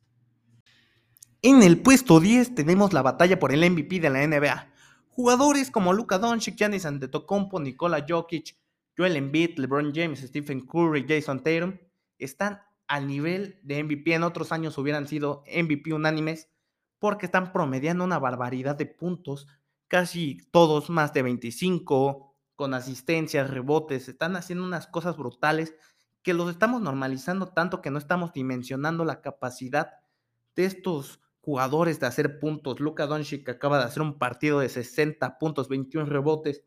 En 1.43 1.61
el 1.61 1.83
puesto 1.83 2.19
10 2.19 2.55
tenemos 2.55 2.91
la 2.91 3.03
batalla 3.03 3.37
por 3.37 3.51
el 3.51 3.69
MVP 3.69 3.99
de 3.99 4.09
la 4.09 4.25
NBA. 4.25 4.67
Jugadores 5.09 5.69
como 5.69 5.93
Luka 5.93 6.17
Doncic, 6.17 6.55
Giannis 6.55 6.87
Antetokounmpo, 6.87 7.59
Nikola 7.59 8.03
Jokic, 8.09 8.57
Joel 8.97 9.15
Embiid, 9.15 9.59
LeBron 9.59 9.93
James, 9.93 10.21
Stephen 10.21 10.65
Curry, 10.65 11.05
Jason 11.07 11.43
Tatum 11.43 11.77
están 12.17 12.61
al 12.87 13.07
nivel 13.07 13.59
de 13.63 13.83
MVP. 13.83 14.13
En 14.13 14.23
otros 14.23 14.51
años 14.51 14.77
hubieran 14.77 15.07
sido 15.07 15.43
MVP 15.47 15.93
unánimes 15.93 16.49
porque 16.99 17.25
están 17.25 17.51
promediando 17.51 18.03
una 18.03 18.19
barbaridad 18.19 18.75
de 18.75 18.85
puntos, 18.85 19.47
casi 19.87 20.37
todos 20.51 20.89
más 20.89 21.13
de 21.13 21.21
25, 21.21 22.35
con 22.55 22.73
asistencias, 22.73 23.49
rebotes, 23.49 24.07
están 24.07 24.35
haciendo 24.35 24.63
unas 24.63 24.87
cosas 24.87 25.17
brutales 25.17 25.75
que 26.23 26.33
los 26.33 26.49
estamos 26.49 26.81
normalizando 26.81 27.49
tanto 27.49 27.81
que 27.81 27.91
no 27.91 27.99
estamos 27.99 28.33
dimensionando 28.33 29.05
la 29.05 29.21
capacidad 29.21 29.91
de 30.55 30.65
estos 30.65 31.21
jugadores 31.41 31.99
de 31.99 32.07
hacer 32.07 32.39
puntos. 32.39 32.79
Luka 32.79 33.05
Doncic 33.05 33.47
acaba 33.47 33.77
de 33.77 33.83
hacer 33.83 34.01
un 34.01 34.17
partido 34.17 34.59
de 34.59 34.69
60 34.69 35.37
puntos, 35.37 35.69
21 35.69 36.07
rebotes. 36.07 36.63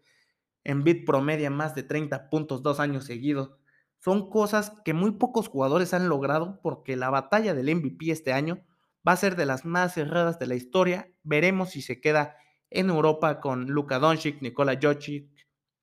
En 0.62 0.84
bit 0.84 1.04
promedia 1.04 1.50
más 1.50 1.74
de 1.74 1.82
30 1.82 2.30
puntos 2.30 2.62
dos 2.62 2.78
años 2.78 3.04
seguidos. 3.04 3.50
Son 3.98 4.30
cosas 4.30 4.72
que 4.84 4.94
muy 4.94 5.12
pocos 5.12 5.48
jugadores 5.48 5.92
han 5.92 6.08
logrado 6.08 6.60
porque 6.62 6.96
la 6.96 7.10
batalla 7.10 7.54
del 7.54 7.74
MVP 7.74 8.10
este 8.10 8.32
año 8.32 8.64
va 9.06 9.12
a 9.12 9.16
ser 9.16 9.36
de 9.36 9.46
las 9.46 9.64
más 9.64 9.94
cerradas 9.94 10.38
de 10.38 10.46
la 10.46 10.54
historia. 10.54 11.10
Veremos 11.22 11.70
si 11.70 11.82
se 11.82 12.00
queda 12.00 12.36
en 12.70 12.90
Europa 12.90 13.40
con 13.40 13.66
Luka 13.66 13.98
Doncic, 13.98 14.40
Nikola 14.42 14.78
Jokic, 14.80 15.28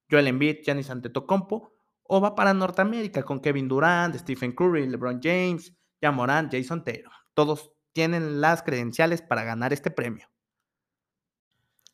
Joel 0.09 0.27
Embiid, 0.27 0.57
Giannis 0.63 0.89
Antetokounmpo 0.89 1.73
o 2.03 2.21
va 2.21 2.35
para 2.35 2.53
Norteamérica 2.53 3.23
con 3.23 3.39
Kevin 3.39 3.67
Durant, 3.67 4.15
Stephen 4.15 4.53
Curry, 4.53 4.87
LeBron 4.87 5.19
James, 5.21 5.75
Jamoran, 6.01 6.49
Jason 6.51 6.83
Taylor. 6.83 7.11
Todos 7.33 7.73
tienen 7.93 8.41
las 8.41 8.61
credenciales 8.61 9.21
para 9.21 9.43
ganar 9.43 9.73
este 9.73 9.89
premio. 9.89 10.29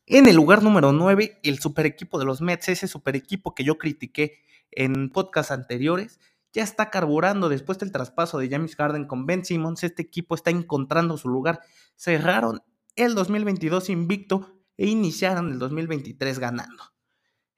En 0.04 0.26
el 0.26 0.36
lugar 0.36 0.62
número 0.62 0.92
9, 0.92 1.40
el 1.42 1.58
super 1.60 1.86
equipo 1.86 2.18
de 2.18 2.24
los 2.24 2.42
Mets, 2.42 2.68
ese 2.68 2.88
super 2.88 3.16
equipo 3.16 3.54
que 3.54 3.64
yo 3.64 3.78
critiqué 3.78 4.42
en 4.72 5.10
podcasts 5.10 5.52
anteriores, 5.52 6.18
ya 6.52 6.62
está 6.62 6.90
carburando 6.90 7.48
después 7.48 7.78
del 7.78 7.92
traspaso 7.92 8.38
de 8.38 8.50
James 8.50 8.76
Harden 8.76 9.06
con 9.06 9.24
Ben 9.24 9.44
Simmons. 9.44 9.82
Este 9.84 10.02
equipo 10.02 10.34
está 10.34 10.50
encontrando 10.50 11.16
su 11.16 11.28
lugar. 11.28 11.60
Cerraron 11.96 12.62
el 12.94 13.14
2022 13.14 13.88
invicto 13.88 14.62
e 14.76 14.86
iniciaron 14.86 15.52
el 15.52 15.58
2023 15.58 16.38
ganando. 16.38 16.92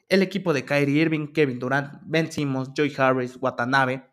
El 0.08 0.22
equipo 0.22 0.52
de 0.52 0.64
Kyrie 0.64 1.02
Irving, 1.02 1.28
Kevin 1.28 1.58
Durant, 1.58 2.02
Ben 2.04 2.30
Simmons, 2.30 2.70
Joy 2.74 2.94
Harris, 2.96 3.36
Watanabe 3.40 4.10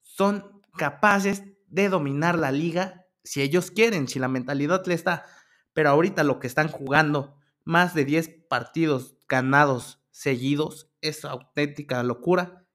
son 0.00 0.62
capaces 0.76 1.44
de 1.68 1.88
dominar 1.88 2.38
la 2.38 2.50
liga 2.50 3.06
si 3.22 3.40
ellos 3.40 3.70
quieren, 3.70 4.08
si 4.08 4.18
la 4.18 4.28
mentalidad 4.28 4.84
le 4.86 4.94
está. 4.94 5.26
Pero 5.72 5.90
ahorita 5.90 6.24
lo 6.24 6.38
que 6.38 6.46
están 6.46 6.68
jugando, 6.68 7.36
más 7.64 7.94
de 7.94 8.04
10 8.04 8.30
partidos 8.48 9.16
ganados 9.28 10.00
seguidos, 10.10 10.90
es 11.08 11.24
auténtica 11.24 12.02
locura. 12.02 12.66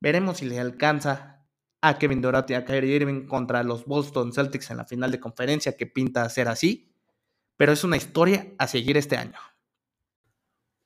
Veremos 0.00 0.38
si 0.38 0.46
le 0.46 0.60
alcanza 0.60 1.46
a 1.80 1.98
Kevin 1.98 2.20
Durant 2.20 2.50
y 2.50 2.54
a 2.54 2.64
Kyrie 2.64 2.96
Irving 2.96 3.26
contra 3.26 3.62
los 3.62 3.86
Boston 3.86 4.32
Celtics 4.32 4.70
en 4.70 4.78
la 4.78 4.84
final 4.84 5.10
de 5.10 5.20
conferencia 5.20 5.76
que 5.76 5.86
pinta 5.86 6.28
ser 6.28 6.48
así. 6.48 6.92
Pero 7.56 7.72
es 7.72 7.84
una 7.84 7.96
historia 7.96 8.52
a 8.58 8.66
seguir 8.66 8.96
este 8.96 9.16
año. 9.16 9.38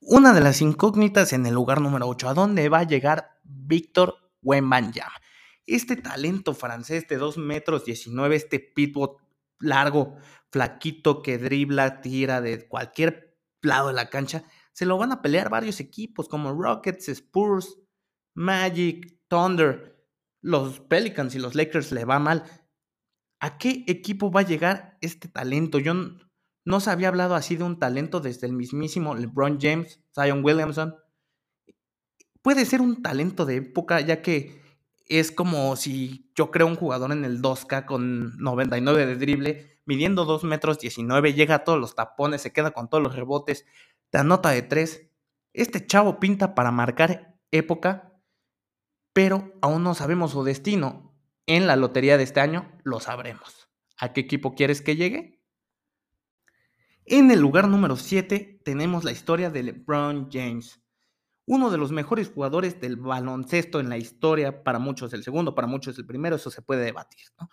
Una 0.01 0.33
de 0.33 0.41
las 0.41 0.63
incógnitas 0.63 1.33
en 1.33 1.47
el 1.47 1.55
lugar 1.55 1.81
número 1.81 2.07
8, 2.09 2.29
¿a 2.29 2.35
dónde 2.35 2.69
va 2.69 2.81
a 2.81 2.85
llegar 2.85 3.41
Víctor 3.43 4.15
Wembanyama? 4.43 5.21
este 5.75 5.97
talento 5.97 6.55
francés 6.55 7.07
de 7.09 7.17
2 7.17 7.39
metros 7.39 7.85
19, 7.85 8.37
este 8.37 8.61
pitbull 8.61 9.17
largo, 9.59 10.17
flaquito 10.51 11.23
que 11.23 11.39
dribla, 11.39 12.01
tira 12.01 12.41
de 12.41 12.67
cualquier 12.67 13.39
lado 13.63 13.89
de 13.89 13.95
la 13.95 14.11
cancha, 14.11 14.45
se 14.81 14.87
lo 14.87 14.97
van 14.97 15.13
a 15.13 15.21
pelear 15.21 15.51
varios 15.51 15.79
equipos 15.79 16.27
como 16.27 16.55
Rockets, 16.55 17.11
Spurs, 17.11 17.77
Magic, 18.35 19.15
Thunder, 19.29 20.03
los 20.41 20.81
Pelicans 20.81 21.35
y 21.35 21.39
los 21.39 21.55
Lakers 21.55 21.93
le 21.93 22.07
va 22.07 22.19
mal. 22.19 22.45
¿A 23.43 23.59
qué 23.59 23.85
equipo 23.89 24.31
va 24.31 24.41
a 24.41 24.47
llegar 24.47 24.97
este 25.03 25.29
talento? 25.29 25.81
Yo 25.81 25.93
no 26.65 26.81
se 26.81 26.89
había 26.89 27.09
hablado 27.09 27.35
así 27.35 27.57
de 27.57 27.65
un 27.65 27.79
talento 27.79 28.21
desde 28.21 28.47
el 28.47 28.55
mismísimo 28.55 29.15
LeBron 29.15 29.59
James, 29.61 30.01
Zion 30.15 30.43
Williamson. 30.43 30.97
Puede 32.41 32.65
ser 32.65 32.81
un 32.81 33.03
talento 33.03 33.45
de 33.45 33.57
época, 33.57 34.01
ya 34.01 34.23
que 34.23 34.63
es 35.11 35.31
como 35.31 35.77
si 35.77 36.33
yo 36.35 36.51
creo 36.51 36.67
un 36.67 36.77
jugador 36.77 37.13
en 37.13 37.27
el 37.27 37.43
2K 37.43 37.85
con 37.85 38.35
99 38.39 39.05
de 39.05 39.17
drible, 39.17 39.81
midiendo 39.85 40.25
2 40.25 40.45
metros 40.45 40.79
19, 40.79 41.35
llega 41.35 41.57
a 41.57 41.65
todos 41.65 41.79
los 41.79 41.95
tapones, 41.95 42.41
se 42.41 42.53
queda 42.55 42.71
con 42.71 42.89
todos 42.89 43.03
los 43.03 43.15
rebotes, 43.15 43.67
te 44.11 44.19
anota 44.19 44.51
de 44.51 44.63
3. 44.63 45.11
Este 45.53 45.87
chavo 45.87 46.21
pinta 46.21 46.55
para 46.55 46.71
marcar 46.71 47.39
época, 47.51 48.21
pero 49.13 49.53
aún 49.63 49.83
no 49.83 49.95
sabemos 49.95 50.33
su 50.33 50.45
destino. 50.45 51.17
En 51.47 51.67
la 51.67 51.77
lotería 51.77 52.17
de 52.17 52.25
este 52.25 52.41
año 52.41 52.71
lo 52.85 53.01
sabremos. 53.01 53.69
¿A 53.99 54.13
qué 54.13 54.21
equipo 54.21 54.55
quieres 54.55 54.83
que 54.83 54.97
llegue? 54.97 55.43
En 57.05 57.31
el 57.31 57.41
lugar 57.41 57.67
número 57.67 57.97
7 57.97 58.61
tenemos 58.65 59.05
la 59.05 59.11
historia 59.11 59.51
de 59.51 59.63
LeBron 59.65 60.29
James 60.31 60.81
uno 61.51 61.69
de 61.69 61.79
los 61.79 61.91
mejores 61.91 62.31
jugadores 62.31 62.81
del 62.81 62.95
baloncesto 62.95 63.81
en 63.81 63.89
la 63.89 63.99
historia, 63.99 64.63
para 64.63 64.79
muchos 64.79 65.13
el 65.15 65.25
segundo, 65.25 65.53
para 65.53 65.67
muchos 65.67 65.99
el 65.99 66.07
primero, 66.07 66.37
eso 66.37 66.49
se 66.49 66.63
puede 66.63 66.85
debatir, 66.85 67.27
¿no? 67.41 67.51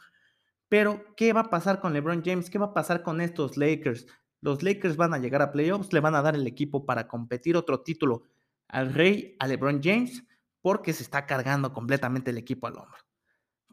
Pero, 0.69 1.03
¿qué 1.15 1.33
va 1.33 1.41
a 1.41 1.49
pasar 1.49 1.79
con 1.79 1.93
LeBron 1.93 2.21
James? 2.23 2.51
¿Qué 2.51 2.59
va 2.59 2.67
a 2.67 2.73
pasar 2.75 3.01
con 3.01 3.21
estos 3.21 3.57
Lakers? 3.57 4.05
Los 4.41 4.63
Lakers 4.63 4.97
van 4.97 5.13
a 5.13 5.17
llegar 5.17 5.41
a 5.41 5.51
playoffs, 5.51 5.93
le 5.93 5.99
van 5.99 6.15
a 6.15 6.21
dar 6.21 6.35
el 6.35 6.47
equipo 6.47 6.85
para 6.85 7.07
competir 7.07 7.57
otro 7.57 7.81
título 7.81 8.23
al 8.67 8.93
Rey, 8.93 9.35
a 9.39 9.47
LeBron 9.47 9.81
James, 9.83 10.23
porque 10.61 10.93
se 10.93 11.03
está 11.03 11.25
cargando 11.25 11.73
completamente 11.73 12.31
el 12.31 12.37
equipo 12.37 12.67
al 12.67 12.77
hombro. 12.77 12.99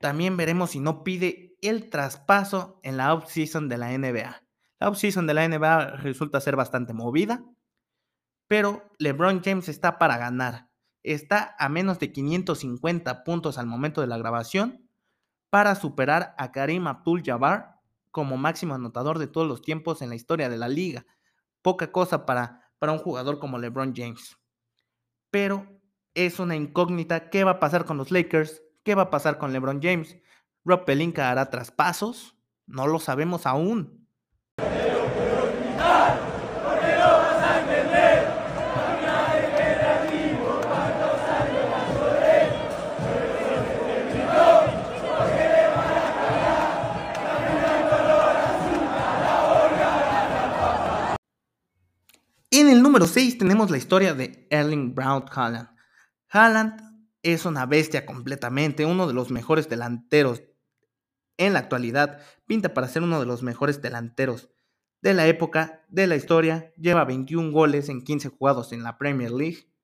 También 0.00 0.36
veremos 0.36 0.70
si 0.70 0.80
no 0.80 1.04
pide 1.04 1.56
el 1.60 1.90
traspaso 1.90 2.80
en 2.82 2.96
la 2.96 3.14
offseason 3.14 3.68
de 3.68 3.78
la 3.78 3.96
NBA. 3.96 4.42
La 4.80 4.88
offseason 4.88 5.26
de 5.26 5.34
la 5.34 5.48
NBA 5.48 5.96
resulta 5.96 6.40
ser 6.40 6.56
bastante 6.56 6.92
movida 6.92 7.44
pero 8.48 8.92
LeBron 8.98 9.42
James 9.42 9.68
está 9.68 9.98
para 9.98 10.16
ganar. 10.16 10.68
está 11.02 11.54
a 11.58 11.68
menos 11.68 11.98
de 11.98 12.12
550 12.12 13.24
puntos 13.24 13.58
al 13.58 13.66
momento 13.66 14.00
de 14.00 14.06
la 14.06 14.16
grabación 14.16 14.88
para 15.50 15.74
superar 15.74 16.34
a 16.38 16.50
Karim 16.50 16.86
Abdul-Jabbar 16.86 17.73
como 18.14 18.36
máximo 18.36 18.76
anotador 18.76 19.18
de 19.18 19.26
todos 19.26 19.48
los 19.48 19.60
tiempos 19.60 20.00
en 20.00 20.08
la 20.08 20.14
historia 20.14 20.48
de 20.48 20.56
la 20.56 20.68
liga. 20.68 21.04
Poca 21.62 21.90
cosa 21.90 22.24
para, 22.24 22.70
para 22.78 22.92
un 22.92 23.00
jugador 23.00 23.40
como 23.40 23.58
LeBron 23.58 23.92
James. 23.92 24.36
Pero 25.32 25.66
es 26.14 26.38
una 26.38 26.54
incógnita 26.54 27.28
qué 27.28 27.42
va 27.42 27.50
a 27.50 27.58
pasar 27.58 27.84
con 27.84 27.96
los 27.96 28.12
Lakers, 28.12 28.62
qué 28.84 28.94
va 28.94 29.02
a 29.02 29.10
pasar 29.10 29.36
con 29.36 29.52
LeBron 29.52 29.82
James. 29.82 30.16
Rob 30.64 30.84
Pelinka 30.84 31.28
hará 31.28 31.50
traspasos, 31.50 32.36
no 32.66 32.86
lo 32.86 33.00
sabemos 33.00 33.46
aún. 33.46 34.06
El 34.58 36.33
número 52.94 53.12
6 53.12 53.38
tenemos 53.38 53.72
la 53.72 53.76
historia 53.76 54.14
de 54.14 54.46
Erling 54.50 54.94
Brown 54.94 55.24
Haaland. 55.28 55.68
Haaland 56.28 56.80
es 57.22 57.44
una 57.44 57.66
bestia 57.66 58.06
completamente, 58.06 58.86
uno 58.86 59.08
de 59.08 59.14
los 59.14 59.32
mejores 59.32 59.68
delanteros 59.68 60.44
en 61.36 61.54
la 61.54 61.58
actualidad, 61.58 62.20
pinta 62.46 62.72
para 62.72 62.86
ser 62.86 63.02
uno 63.02 63.18
de 63.18 63.26
los 63.26 63.42
mejores 63.42 63.82
delanteros 63.82 64.48
de 65.02 65.12
la 65.12 65.26
época, 65.26 65.84
de 65.88 66.06
la 66.06 66.14
historia, 66.14 66.72
lleva 66.76 67.04
21 67.04 67.50
goles 67.50 67.88
en 67.88 68.00
15 68.00 68.28
jugados 68.28 68.72
en 68.72 68.84
la 68.84 68.96
Premier 68.96 69.32
League. 69.32 69.74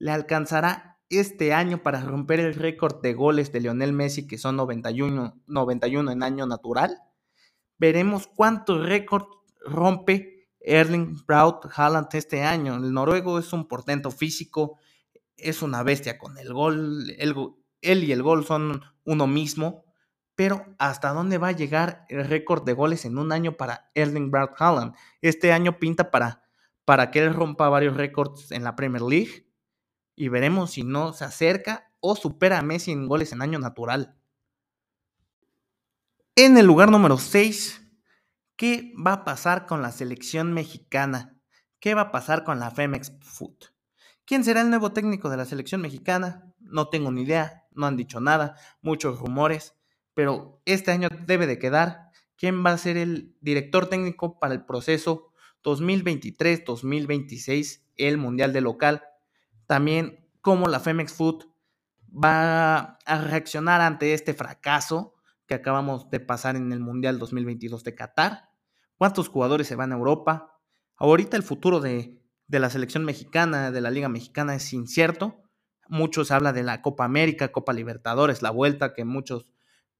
Le 0.00 0.10
alcanzará 0.10 0.98
este 1.10 1.52
año 1.52 1.84
para 1.84 2.00
romper 2.00 2.40
el 2.40 2.54
récord 2.54 3.00
de 3.00 3.14
goles 3.14 3.52
de 3.52 3.60
Lionel 3.60 3.92
Messi, 3.92 4.26
que 4.26 4.36
son 4.36 4.56
91, 4.56 5.44
91 5.46 6.10
en 6.10 6.22
año 6.24 6.44
natural. 6.44 6.98
Veremos 7.78 8.26
cuánto 8.26 8.82
récord 8.82 9.26
rompe 9.64 10.37
Erling 10.60 11.24
Braut 11.26 11.66
Haaland 11.74 12.08
este 12.12 12.42
año. 12.42 12.76
El 12.76 12.92
noruego 12.92 13.38
es 13.38 13.52
un 13.52 13.68
portento 13.68 14.10
físico, 14.10 14.78
es 15.36 15.62
una 15.62 15.82
bestia 15.82 16.18
con 16.18 16.38
el 16.38 16.52
gol. 16.52 17.04
él 17.80 18.04
y 18.04 18.12
el 18.12 18.22
gol 18.22 18.44
son 18.44 18.82
uno 19.04 19.26
mismo. 19.26 19.84
Pero 20.34 20.64
¿hasta 20.78 21.12
dónde 21.12 21.38
va 21.38 21.48
a 21.48 21.52
llegar 21.52 22.04
el 22.08 22.24
récord 22.24 22.64
de 22.64 22.72
goles 22.72 23.04
en 23.04 23.18
un 23.18 23.32
año 23.32 23.56
para 23.56 23.90
Erling 23.94 24.30
Braut 24.30 24.52
Haaland? 24.56 24.94
Este 25.20 25.52
año 25.52 25.78
pinta 25.80 26.12
para, 26.12 26.44
para 26.84 27.10
que 27.10 27.18
él 27.18 27.34
rompa 27.34 27.68
varios 27.68 27.96
récords 27.96 28.52
en 28.52 28.62
la 28.62 28.76
Premier 28.76 29.02
League. 29.02 29.48
Y 30.14 30.28
veremos 30.28 30.72
si 30.72 30.84
no 30.84 31.12
se 31.12 31.24
acerca 31.24 31.90
o 32.00 32.14
supera 32.14 32.58
a 32.58 32.62
Messi 32.62 32.92
en 32.92 33.08
goles 33.08 33.32
en 33.32 33.42
año 33.42 33.58
natural. 33.58 34.16
En 36.36 36.56
el 36.56 36.66
lugar 36.66 36.88
número 36.88 37.18
6 37.18 37.77
¿Qué 38.58 38.92
va 38.96 39.12
a 39.12 39.24
pasar 39.24 39.66
con 39.66 39.82
la 39.82 39.92
selección 39.92 40.52
mexicana? 40.52 41.38
¿Qué 41.78 41.94
va 41.94 42.00
a 42.00 42.10
pasar 42.10 42.42
con 42.42 42.58
la 42.58 42.72
Femex 42.72 43.12
Food? 43.20 43.54
¿Quién 44.24 44.42
será 44.42 44.62
el 44.62 44.70
nuevo 44.70 44.92
técnico 44.92 45.30
de 45.30 45.36
la 45.36 45.44
selección 45.44 45.80
mexicana? 45.80 46.52
No 46.58 46.88
tengo 46.88 47.12
ni 47.12 47.22
idea, 47.22 47.68
no 47.70 47.86
han 47.86 47.96
dicho 47.96 48.18
nada, 48.18 48.56
muchos 48.82 49.20
rumores, 49.20 49.76
pero 50.12 50.60
este 50.64 50.90
año 50.90 51.08
debe 51.24 51.46
de 51.46 51.60
quedar. 51.60 52.10
¿Quién 52.36 52.66
va 52.66 52.72
a 52.72 52.78
ser 52.78 52.96
el 52.96 53.36
director 53.40 53.86
técnico 53.86 54.40
para 54.40 54.54
el 54.54 54.64
proceso 54.64 55.30
2023-2026, 55.62 57.84
el 57.94 58.18
Mundial 58.18 58.52
de 58.52 58.60
Local? 58.60 59.04
También 59.66 60.28
cómo 60.40 60.66
la 60.66 60.80
Femex 60.80 61.12
Food 61.12 61.44
va 62.12 62.98
a 63.06 63.22
reaccionar 63.22 63.82
ante 63.82 64.14
este 64.14 64.34
fracaso 64.34 65.14
que 65.46 65.54
acabamos 65.54 66.10
de 66.10 66.18
pasar 66.18 66.56
en 66.56 66.72
el 66.72 66.80
Mundial 66.80 67.20
2022 67.20 67.84
de 67.84 67.94
Qatar 67.94 68.47
cuántos 68.98 69.28
jugadores 69.28 69.66
se 69.66 69.76
van 69.76 69.92
a 69.92 69.96
Europa. 69.96 70.60
Ahorita 70.96 71.36
el 71.36 71.42
futuro 71.42 71.80
de, 71.80 72.20
la 72.48 72.68
selección 72.68 73.04
mexicana, 73.04 73.70
de 73.70 73.80
la 73.80 73.90
Liga 73.90 74.08
Mexicana 74.08 74.54
es 74.54 74.72
incierto. 74.72 75.40
Muchos 75.88 76.30
habla 76.30 76.52
de 76.52 76.64
la 76.64 76.82
Copa 76.82 77.04
América, 77.04 77.52
Copa 77.52 77.72
Libertadores, 77.72 78.42
la 78.42 78.50
vuelta, 78.50 78.92
que 78.92 79.04
muchos 79.04 79.50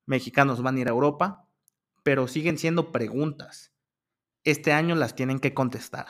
mexicanos 0.05 0.61
van 0.61 0.77
a 0.77 0.81
ir 0.81 0.89
a 0.89 0.91
Europa, 0.91 1.49
pero 2.03 2.29
siguen 2.29 2.59
siendo 2.59 2.93
preguntas. 2.93 3.73
Este 4.45 4.73
año 4.73 4.95
las 4.95 5.15
tienen 5.15 5.39
que 5.39 5.55
contestar. 5.55 6.07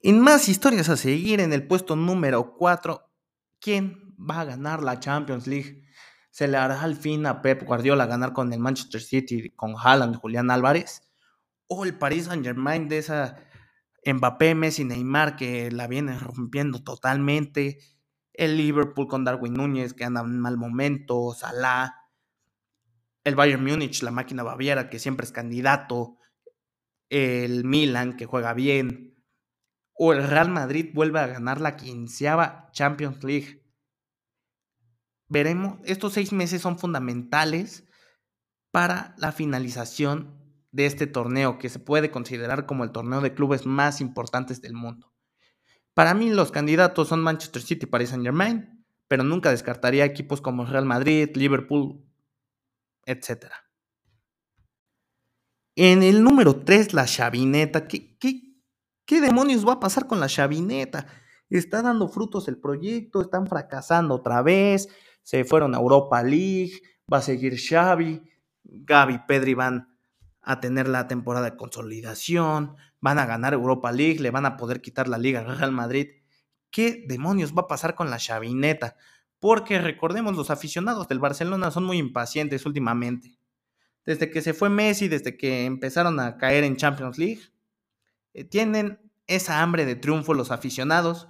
En 0.00 0.20
más 0.20 0.48
historias 0.48 0.88
a 0.88 0.96
seguir, 0.96 1.40
en 1.40 1.52
el 1.52 1.66
puesto 1.66 1.96
número 1.96 2.54
4, 2.56 3.08
¿quién 3.60 4.14
va 4.18 4.40
a 4.40 4.44
ganar 4.44 4.82
la 4.82 5.00
Champions 5.00 5.46
League? 5.46 5.81
¿Se 6.32 6.48
le 6.48 6.56
hará 6.56 6.80
al 6.80 6.96
fin 6.96 7.26
a 7.26 7.42
Pep 7.42 7.62
Guardiola 7.62 8.06
ganar 8.06 8.32
con 8.32 8.50
el 8.54 8.58
Manchester 8.58 9.02
City, 9.02 9.50
con 9.50 9.74
Haaland, 9.76 10.16
Julián 10.16 10.50
Álvarez? 10.50 11.02
¿O 11.66 11.84
el 11.84 11.98
Paris 11.98 12.24
Saint 12.24 12.42
Germain 12.42 12.88
de 12.88 12.96
esa 12.96 13.36
Mbappé, 14.06 14.54
Messi, 14.54 14.82
Neymar 14.84 15.36
que 15.36 15.70
la 15.70 15.86
viene 15.88 16.18
rompiendo 16.18 16.82
totalmente? 16.82 17.80
El 18.32 18.56
Liverpool 18.56 19.08
con 19.08 19.24
Darwin 19.24 19.52
Núñez 19.52 19.92
que 19.92 20.04
anda 20.04 20.22
en 20.22 20.40
mal 20.40 20.56
momento, 20.56 21.34
Salah. 21.34 21.96
El 23.24 23.34
Bayern 23.34 23.62
Múnich, 23.62 24.02
la 24.02 24.10
máquina 24.10 24.42
baviera 24.42 24.88
que 24.88 24.98
siempre 24.98 25.26
es 25.26 25.32
candidato. 25.32 26.16
El 27.10 27.64
Milan 27.64 28.16
que 28.16 28.24
juega 28.24 28.54
bien. 28.54 29.22
O 29.92 30.14
el 30.14 30.26
Real 30.26 30.48
Madrid 30.48 30.92
vuelve 30.94 31.20
a 31.20 31.26
ganar 31.26 31.60
la 31.60 31.76
quinceava 31.76 32.70
Champions 32.72 33.22
League 33.22 33.61
veremos, 35.32 35.78
estos 35.84 36.12
seis 36.12 36.30
meses 36.32 36.60
son 36.60 36.78
fundamentales 36.78 37.84
para 38.70 39.14
la 39.18 39.32
finalización 39.32 40.38
de 40.72 40.86
este 40.86 41.06
torneo, 41.06 41.58
que 41.58 41.70
se 41.70 41.78
puede 41.78 42.10
considerar 42.10 42.66
como 42.66 42.84
el 42.84 42.92
torneo 42.92 43.20
de 43.22 43.34
clubes 43.34 43.66
más 43.66 44.00
importantes 44.00 44.60
del 44.60 44.74
mundo. 44.74 45.12
Para 45.94 46.14
mí 46.14 46.30
los 46.30 46.52
candidatos 46.52 47.08
son 47.08 47.20
Manchester 47.20 47.62
City 47.62 47.86
y 47.86 47.88
Paris 47.88 48.10
Saint 48.10 48.24
Germain, 48.24 48.84
pero 49.08 49.24
nunca 49.24 49.50
descartaría 49.50 50.04
equipos 50.04 50.40
como 50.40 50.66
Real 50.66 50.84
Madrid, 50.84 51.30
Liverpool, 51.34 52.02
etc. 53.04 53.46
En 55.76 56.02
el 56.02 56.22
número 56.22 56.56
3, 56.56 56.92
la 56.92 57.06
chavineta. 57.06 57.86
¿Qué, 57.88 58.16
qué, 58.18 58.54
qué 59.06 59.20
demonios 59.20 59.66
va 59.66 59.74
a 59.74 59.80
pasar 59.80 60.06
con 60.06 60.20
la 60.20 60.28
chavineta? 60.28 61.06
Está 61.50 61.82
dando 61.82 62.08
frutos 62.08 62.48
el 62.48 62.58
proyecto, 62.58 63.20
están 63.20 63.46
fracasando 63.46 64.14
otra 64.14 64.40
vez 64.40 64.88
se 65.22 65.44
fueron 65.44 65.74
a 65.74 65.78
Europa 65.78 66.22
League, 66.22 66.80
va 67.12 67.18
a 67.18 67.22
seguir 67.22 67.58
Xavi, 67.58 68.22
Gaby 68.64 69.20
Pedri 69.26 69.54
van 69.54 69.88
a 70.40 70.60
tener 70.60 70.88
la 70.88 71.06
temporada 71.06 71.50
de 71.50 71.56
consolidación, 71.56 72.76
van 73.00 73.18
a 73.18 73.26
ganar 73.26 73.54
Europa 73.54 73.92
League, 73.92 74.20
le 74.20 74.30
van 74.30 74.46
a 74.46 74.56
poder 74.56 74.80
quitar 74.80 75.08
la 75.08 75.18
Liga 75.18 75.40
al 75.40 75.58
Real 75.58 75.72
Madrid. 75.72 76.08
¿Qué 76.70 77.04
demonios 77.06 77.52
va 77.52 77.62
a 77.62 77.68
pasar 77.68 77.94
con 77.94 78.10
la 78.10 78.18
chavineta? 78.18 78.96
Porque 79.38 79.80
recordemos, 79.80 80.36
los 80.36 80.50
aficionados 80.50 81.08
del 81.08 81.18
Barcelona 81.18 81.70
son 81.70 81.84
muy 81.84 81.98
impacientes 81.98 82.64
últimamente. 82.66 83.38
Desde 84.04 84.30
que 84.30 84.42
se 84.42 84.54
fue 84.54 84.68
Messi, 84.68 85.08
desde 85.08 85.36
que 85.36 85.64
empezaron 85.64 86.18
a 86.18 86.36
caer 86.38 86.64
en 86.64 86.76
Champions 86.76 87.18
League, 87.18 87.42
eh, 88.34 88.44
tienen 88.44 89.00
esa 89.26 89.62
hambre 89.62 89.84
de 89.84 89.96
triunfo 89.96 90.34
los 90.34 90.50
aficionados 90.50 91.28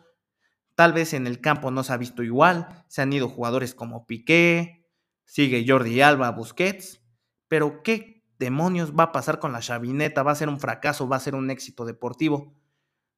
Tal 0.82 0.92
vez 0.92 1.14
en 1.14 1.28
el 1.28 1.40
campo 1.40 1.70
no 1.70 1.84
se 1.84 1.92
ha 1.92 1.96
visto 1.96 2.24
igual, 2.24 2.84
se 2.88 3.02
han 3.02 3.12
ido 3.12 3.28
jugadores 3.28 3.72
como 3.72 4.04
Piqué, 4.04 4.84
sigue 5.24 5.64
Jordi 5.64 6.00
Alba, 6.00 6.32
Busquets, 6.32 7.00
pero 7.46 7.84
¿qué 7.84 8.26
demonios 8.40 8.92
va 8.92 9.04
a 9.04 9.12
pasar 9.12 9.38
con 9.38 9.52
la 9.52 9.60
chavineta? 9.60 10.24
¿Va 10.24 10.32
a 10.32 10.34
ser 10.34 10.48
un 10.48 10.58
fracaso? 10.58 11.08
¿Va 11.08 11.18
a 11.18 11.20
ser 11.20 11.36
un 11.36 11.52
éxito 11.52 11.84
deportivo? 11.84 12.56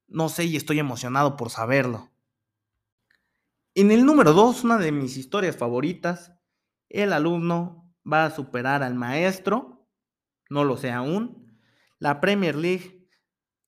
No 0.07 0.29
sé 0.29 0.45
y 0.45 0.57
estoy 0.57 0.79
emocionado 0.79 1.39
por 1.39 1.49
saberlo. 1.49 2.11
En 3.75 3.91
el 3.93 4.05
número 4.05 4.35
2, 4.35 4.63
una 4.65 4.77
de 4.77 4.93
mis 4.93 5.17
historias 5.17 5.57
favoritas, 5.57 6.35
el 6.91 7.15
alumno 7.15 7.91
va 8.07 8.27
a 8.27 8.31
superar 8.31 8.83
al 8.83 8.95
maestro, 8.95 9.89
no 10.51 10.65
lo 10.65 10.77
sé 10.77 10.93
aún. 10.93 11.59
La 11.99 12.21
Premier 12.21 12.57
League, 12.57 13.09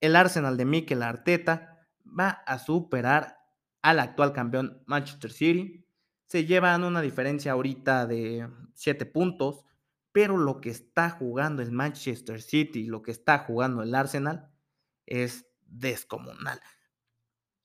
el 0.02 0.16
Arsenal 0.16 0.58
de 0.58 0.66
Mikel 0.66 1.02
Arteta 1.02 1.88
va 2.04 2.28
a 2.28 2.58
superar 2.58 3.36
al 3.86 4.00
actual 4.00 4.32
campeón 4.32 4.82
Manchester 4.86 5.30
City. 5.30 5.86
Se 6.26 6.44
llevan 6.44 6.82
una 6.82 7.00
diferencia 7.00 7.52
ahorita 7.52 8.04
de 8.06 8.48
7 8.74 9.06
puntos, 9.06 9.64
pero 10.10 10.36
lo 10.36 10.60
que 10.60 10.70
está 10.70 11.08
jugando 11.10 11.62
el 11.62 11.70
Manchester 11.70 12.42
City 12.42 12.80
y 12.80 12.86
lo 12.86 13.00
que 13.02 13.12
está 13.12 13.38
jugando 13.38 13.84
el 13.84 13.94
Arsenal 13.94 14.50
es 15.06 15.46
descomunal. 15.60 16.60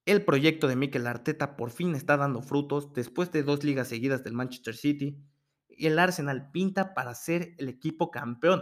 El 0.05 0.23
proyecto 0.23 0.67
de 0.67 0.75
Mikel 0.75 1.07
Arteta 1.07 1.57
por 1.57 1.71
fin 1.71 1.95
está 1.95 2.17
dando 2.17 2.43
frutos 2.43 2.93
después 2.93 3.31
de 3.31 3.41
dos 3.41 3.63
ligas 3.63 3.87
seguidas 3.87 4.23
del 4.23 4.33
Manchester 4.33 4.75
City 4.75 5.25
y 5.69 5.87
el 5.87 5.97
Arsenal 5.97 6.51
pinta 6.51 6.93
para 6.93 7.15
ser 7.15 7.55
el 7.57 7.67
equipo 7.67 8.11
campeón. 8.11 8.61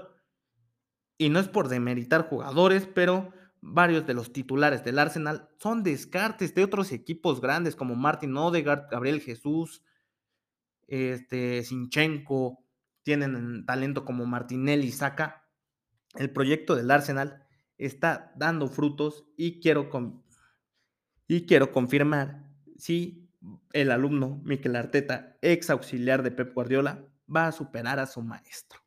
Y 1.18 1.28
no 1.28 1.40
es 1.40 1.50
por 1.50 1.68
demeritar 1.68 2.30
jugadores, 2.30 2.88
pero 2.88 3.34
varios 3.62 4.06
de 4.08 4.14
los 4.14 4.32
titulares 4.32 4.84
del 4.84 5.00
Arsenal 5.00 5.50
son 5.58 5.84
descartes 5.84 6.56
de 6.56 6.64
otros 6.64 6.92
equipos 6.92 7.42
grandes 7.42 7.76
como 7.76 7.96
Martin 7.96 8.36
Odegaard, 8.38 8.90
Gabriel 8.90 9.22
Jesús, 9.22 9.84
este, 10.88 11.64
Sinchenko, 11.64 12.64
tienen 13.04 13.66
talento 13.66 14.06
como 14.06 14.26
Martinelli, 14.26 14.92
Saca. 14.92 15.48
El 16.16 16.32
proyecto 16.32 16.76
del 16.76 16.92
Arsenal 16.92 17.44
está 17.78 18.34
dando 18.36 18.68
frutos 18.68 19.26
y 19.38 19.60
quiero, 19.60 19.90
y 21.28 21.46
quiero 21.46 21.72
confirmar 21.72 22.50
si 22.78 23.30
el 23.74 23.92
alumno 23.92 24.42
Miquel 24.44 24.76
Arteta, 24.76 25.38
ex 25.42 25.70
auxiliar 25.70 26.24
de 26.24 26.32
Pep 26.32 26.54
Guardiola, 26.54 27.06
va 27.34 27.48
a 27.48 27.52
superar 27.52 28.00
a 28.00 28.08
su 28.08 28.22
maestro. 28.22 28.80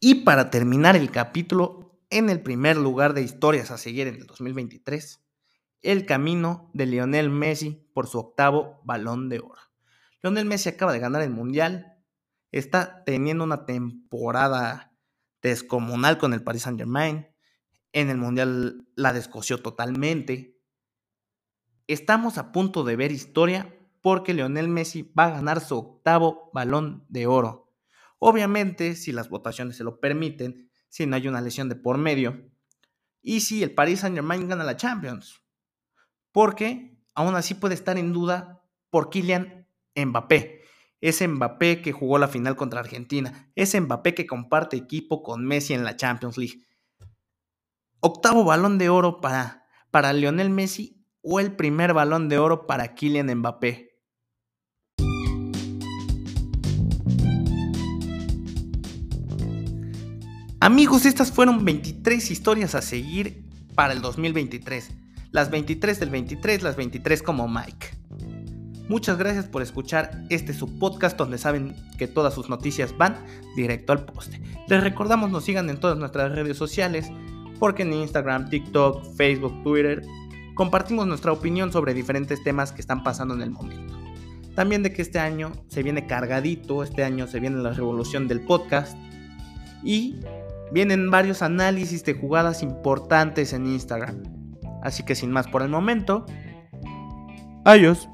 Y 0.00 0.24
para 0.24 0.50
terminar 0.50 0.94
el 0.94 1.10
capítulo, 1.10 1.98
en 2.10 2.28
el 2.28 2.42
primer 2.42 2.76
lugar 2.76 3.14
de 3.14 3.22
historias 3.22 3.70
a 3.70 3.78
seguir 3.78 4.06
en 4.06 4.16
el 4.16 4.26
2023, 4.26 5.24
el 5.82 6.06
camino 6.06 6.70
de 6.74 6.86
Lionel 6.86 7.30
Messi 7.30 7.88
por 7.94 8.06
su 8.06 8.18
octavo 8.18 8.80
balón 8.84 9.28
de 9.28 9.40
oro. 9.40 9.60
Lionel 10.22 10.44
Messi 10.44 10.68
acaba 10.68 10.92
de 10.92 10.98
ganar 10.98 11.22
el 11.22 11.30
Mundial, 11.30 11.98
está 12.52 13.04
teniendo 13.04 13.44
una 13.44 13.64
temporada 13.64 14.92
descomunal 15.42 16.18
con 16.18 16.32
el 16.32 16.42
Paris 16.42 16.62
Saint 16.62 16.78
Germain, 16.78 17.28
en 17.92 18.10
el 18.10 18.18
Mundial 18.18 18.86
la 18.94 19.12
descoció 19.12 19.62
totalmente. 19.62 20.60
Estamos 21.86 22.36
a 22.36 22.52
punto 22.52 22.84
de 22.84 22.96
ver 22.96 23.12
historia 23.12 23.74
porque 24.02 24.34
Lionel 24.34 24.68
Messi 24.68 25.02
va 25.18 25.26
a 25.26 25.30
ganar 25.30 25.60
su 25.60 25.78
octavo 25.78 26.50
balón 26.52 27.06
de 27.08 27.26
oro. 27.26 27.65
Obviamente, 28.18 28.94
si 28.94 29.12
las 29.12 29.28
votaciones 29.28 29.76
se 29.76 29.84
lo 29.84 30.00
permiten, 30.00 30.70
si 30.88 31.06
no 31.06 31.16
hay 31.16 31.28
una 31.28 31.40
lesión 31.40 31.68
de 31.68 31.76
por 31.76 31.98
medio, 31.98 32.50
y 33.22 33.40
si 33.40 33.62
el 33.62 33.74
Paris 33.74 34.00
Saint 34.00 34.14
Germain 34.14 34.48
gana 34.48 34.64
la 34.64 34.76
Champions. 34.76 35.42
Porque 36.32 36.96
aún 37.14 37.34
así 37.34 37.54
puede 37.54 37.74
estar 37.74 37.98
en 37.98 38.12
duda 38.12 38.62
por 38.88 39.10
Kylian 39.10 39.66
Mbappé. 39.96 40.62
Ese 41.00 41.26
Mbappé 41.26 41.82
que 41.82 41.92
jugó 41.92 42.18
la 42.18 42.28
final 42.28 42.56
contra 42.56 42.80
Argentina. 42.80 43.50
Ese 43.54 43.80
Mbappé 43.80 44.14
que 44.14 44.26
comparte 44.26 44.76
equipo 44.76 45.22
con 45.22 45.44
Messi 45.44 45.74
en 45.74 45.84
la 45.84 45.96
Champions 45.96 46.38
League. 46.38 46.62
Octavo 48.00 48.44
balón 48.44 48.78
de 48.78 48.88
oro 48.88 49.20
para, 49.20 49.66
para 49.90 50.12
Lionel 50.12 50.50
Messi 50.50 51.04
o 51.20 51.40
el 51.40 51.56
primer 51.56 51.94
balón 51.94 52.28
de 52.28 52.38
oro 52.38 52.66
para 52.66 52.94
Kylian 52.94 53.34
Mbappé. 53.38 53.95
Amigos, 60.66 61.06
estas 61.06 61.30
fueron 61.30 61.64
23 61.64 62.28
historias 62.28 62.74
a 62.74 62.82
seguir 62.82 63.44
para 63.76 63.92
el 63.92 64.02
2023. 64.02 64.90
Las 65.30 65.48
23 65.48 66.00
del 66.00 66.10
23, 66.10 66.64
las 66.64 66.74
23 66.74 67.22
como 67.22 67.46
Mike. 67.46 67.90
Muchas 68.88 69.16
gracias 69.16 69.44
por 69.44 69.62
escuchar 69.62 70.24
este 70.28 70.52
su 70.52 70.76
podcast 70.80 71.16
donde 71.16 71.38
saben 71.38 71.76
que 71.98 72.08
todas 72.08 72.34
sus 72.34 72.48
noticias 72.48 72.98
van 72.98 73.14
directo 73.54 73.92
al 73.92 74.06
poste. 74.06 74.42
Les 74.66 74.82
recordamos 74.82 75.30
nos 75.30 75.44
sigan 75.44 75.70
en 75.70 75.78
todas 75.78 75.98
nuestras 75.98 76.32
redes 76.32 76.56
sociales 76.56 77.12
porque 77.60 77.84
en 77.84 77.92
Instagram, 77.92 78.50
TikTok, 78.50 79.04
Facebook, 79.14 79.62
Twitter 79.62 80.02
compartimos 80.56 81.06
nuestra 81.06 81.30
opinión 81.30 81.70
sobre 81.70 81.94
diferentes 81.94 82.42
temas 82.42 82.72
que 82.72 82.80
están 82.80 83.04
pasando 83.04 83.34
en 83.34 83.42
el 83.42 83.52
momento. 83.52 83.96
También 84.56 84.82
de 84.82 84.92
que 84.92 85.02
este 85.02 85.20
año 85.20 85.52
se 85.68 85.84
viene 85.84 86.08
cargadito, 86.08 86.82
este 86.82 87.04
año 87.04 87.28
se 87.28 87.38
viene 87.38 87.58
la 87.58 87.70
revolución 87.70 88.26
del 88.26 88.40
podcast 88.40 88.98
y 89.84 90.16
Vienen 90.72 91.10
varios 91.10 91.42
análisis 91.42 92.04
de 92.04 92.14
jugadas 92.14 92.62
importantes 92.62 93.52
en 93.52 93.66
Instagram. 93.66 94.22
Así 94.82 95.04
que 95.04 95.14
sin 95.14 95.30
más 95.30 95.46
por 95.48 95.62
el 95.62 95.68
momento. 95.68 96.26
Adiós. 97.64 98.08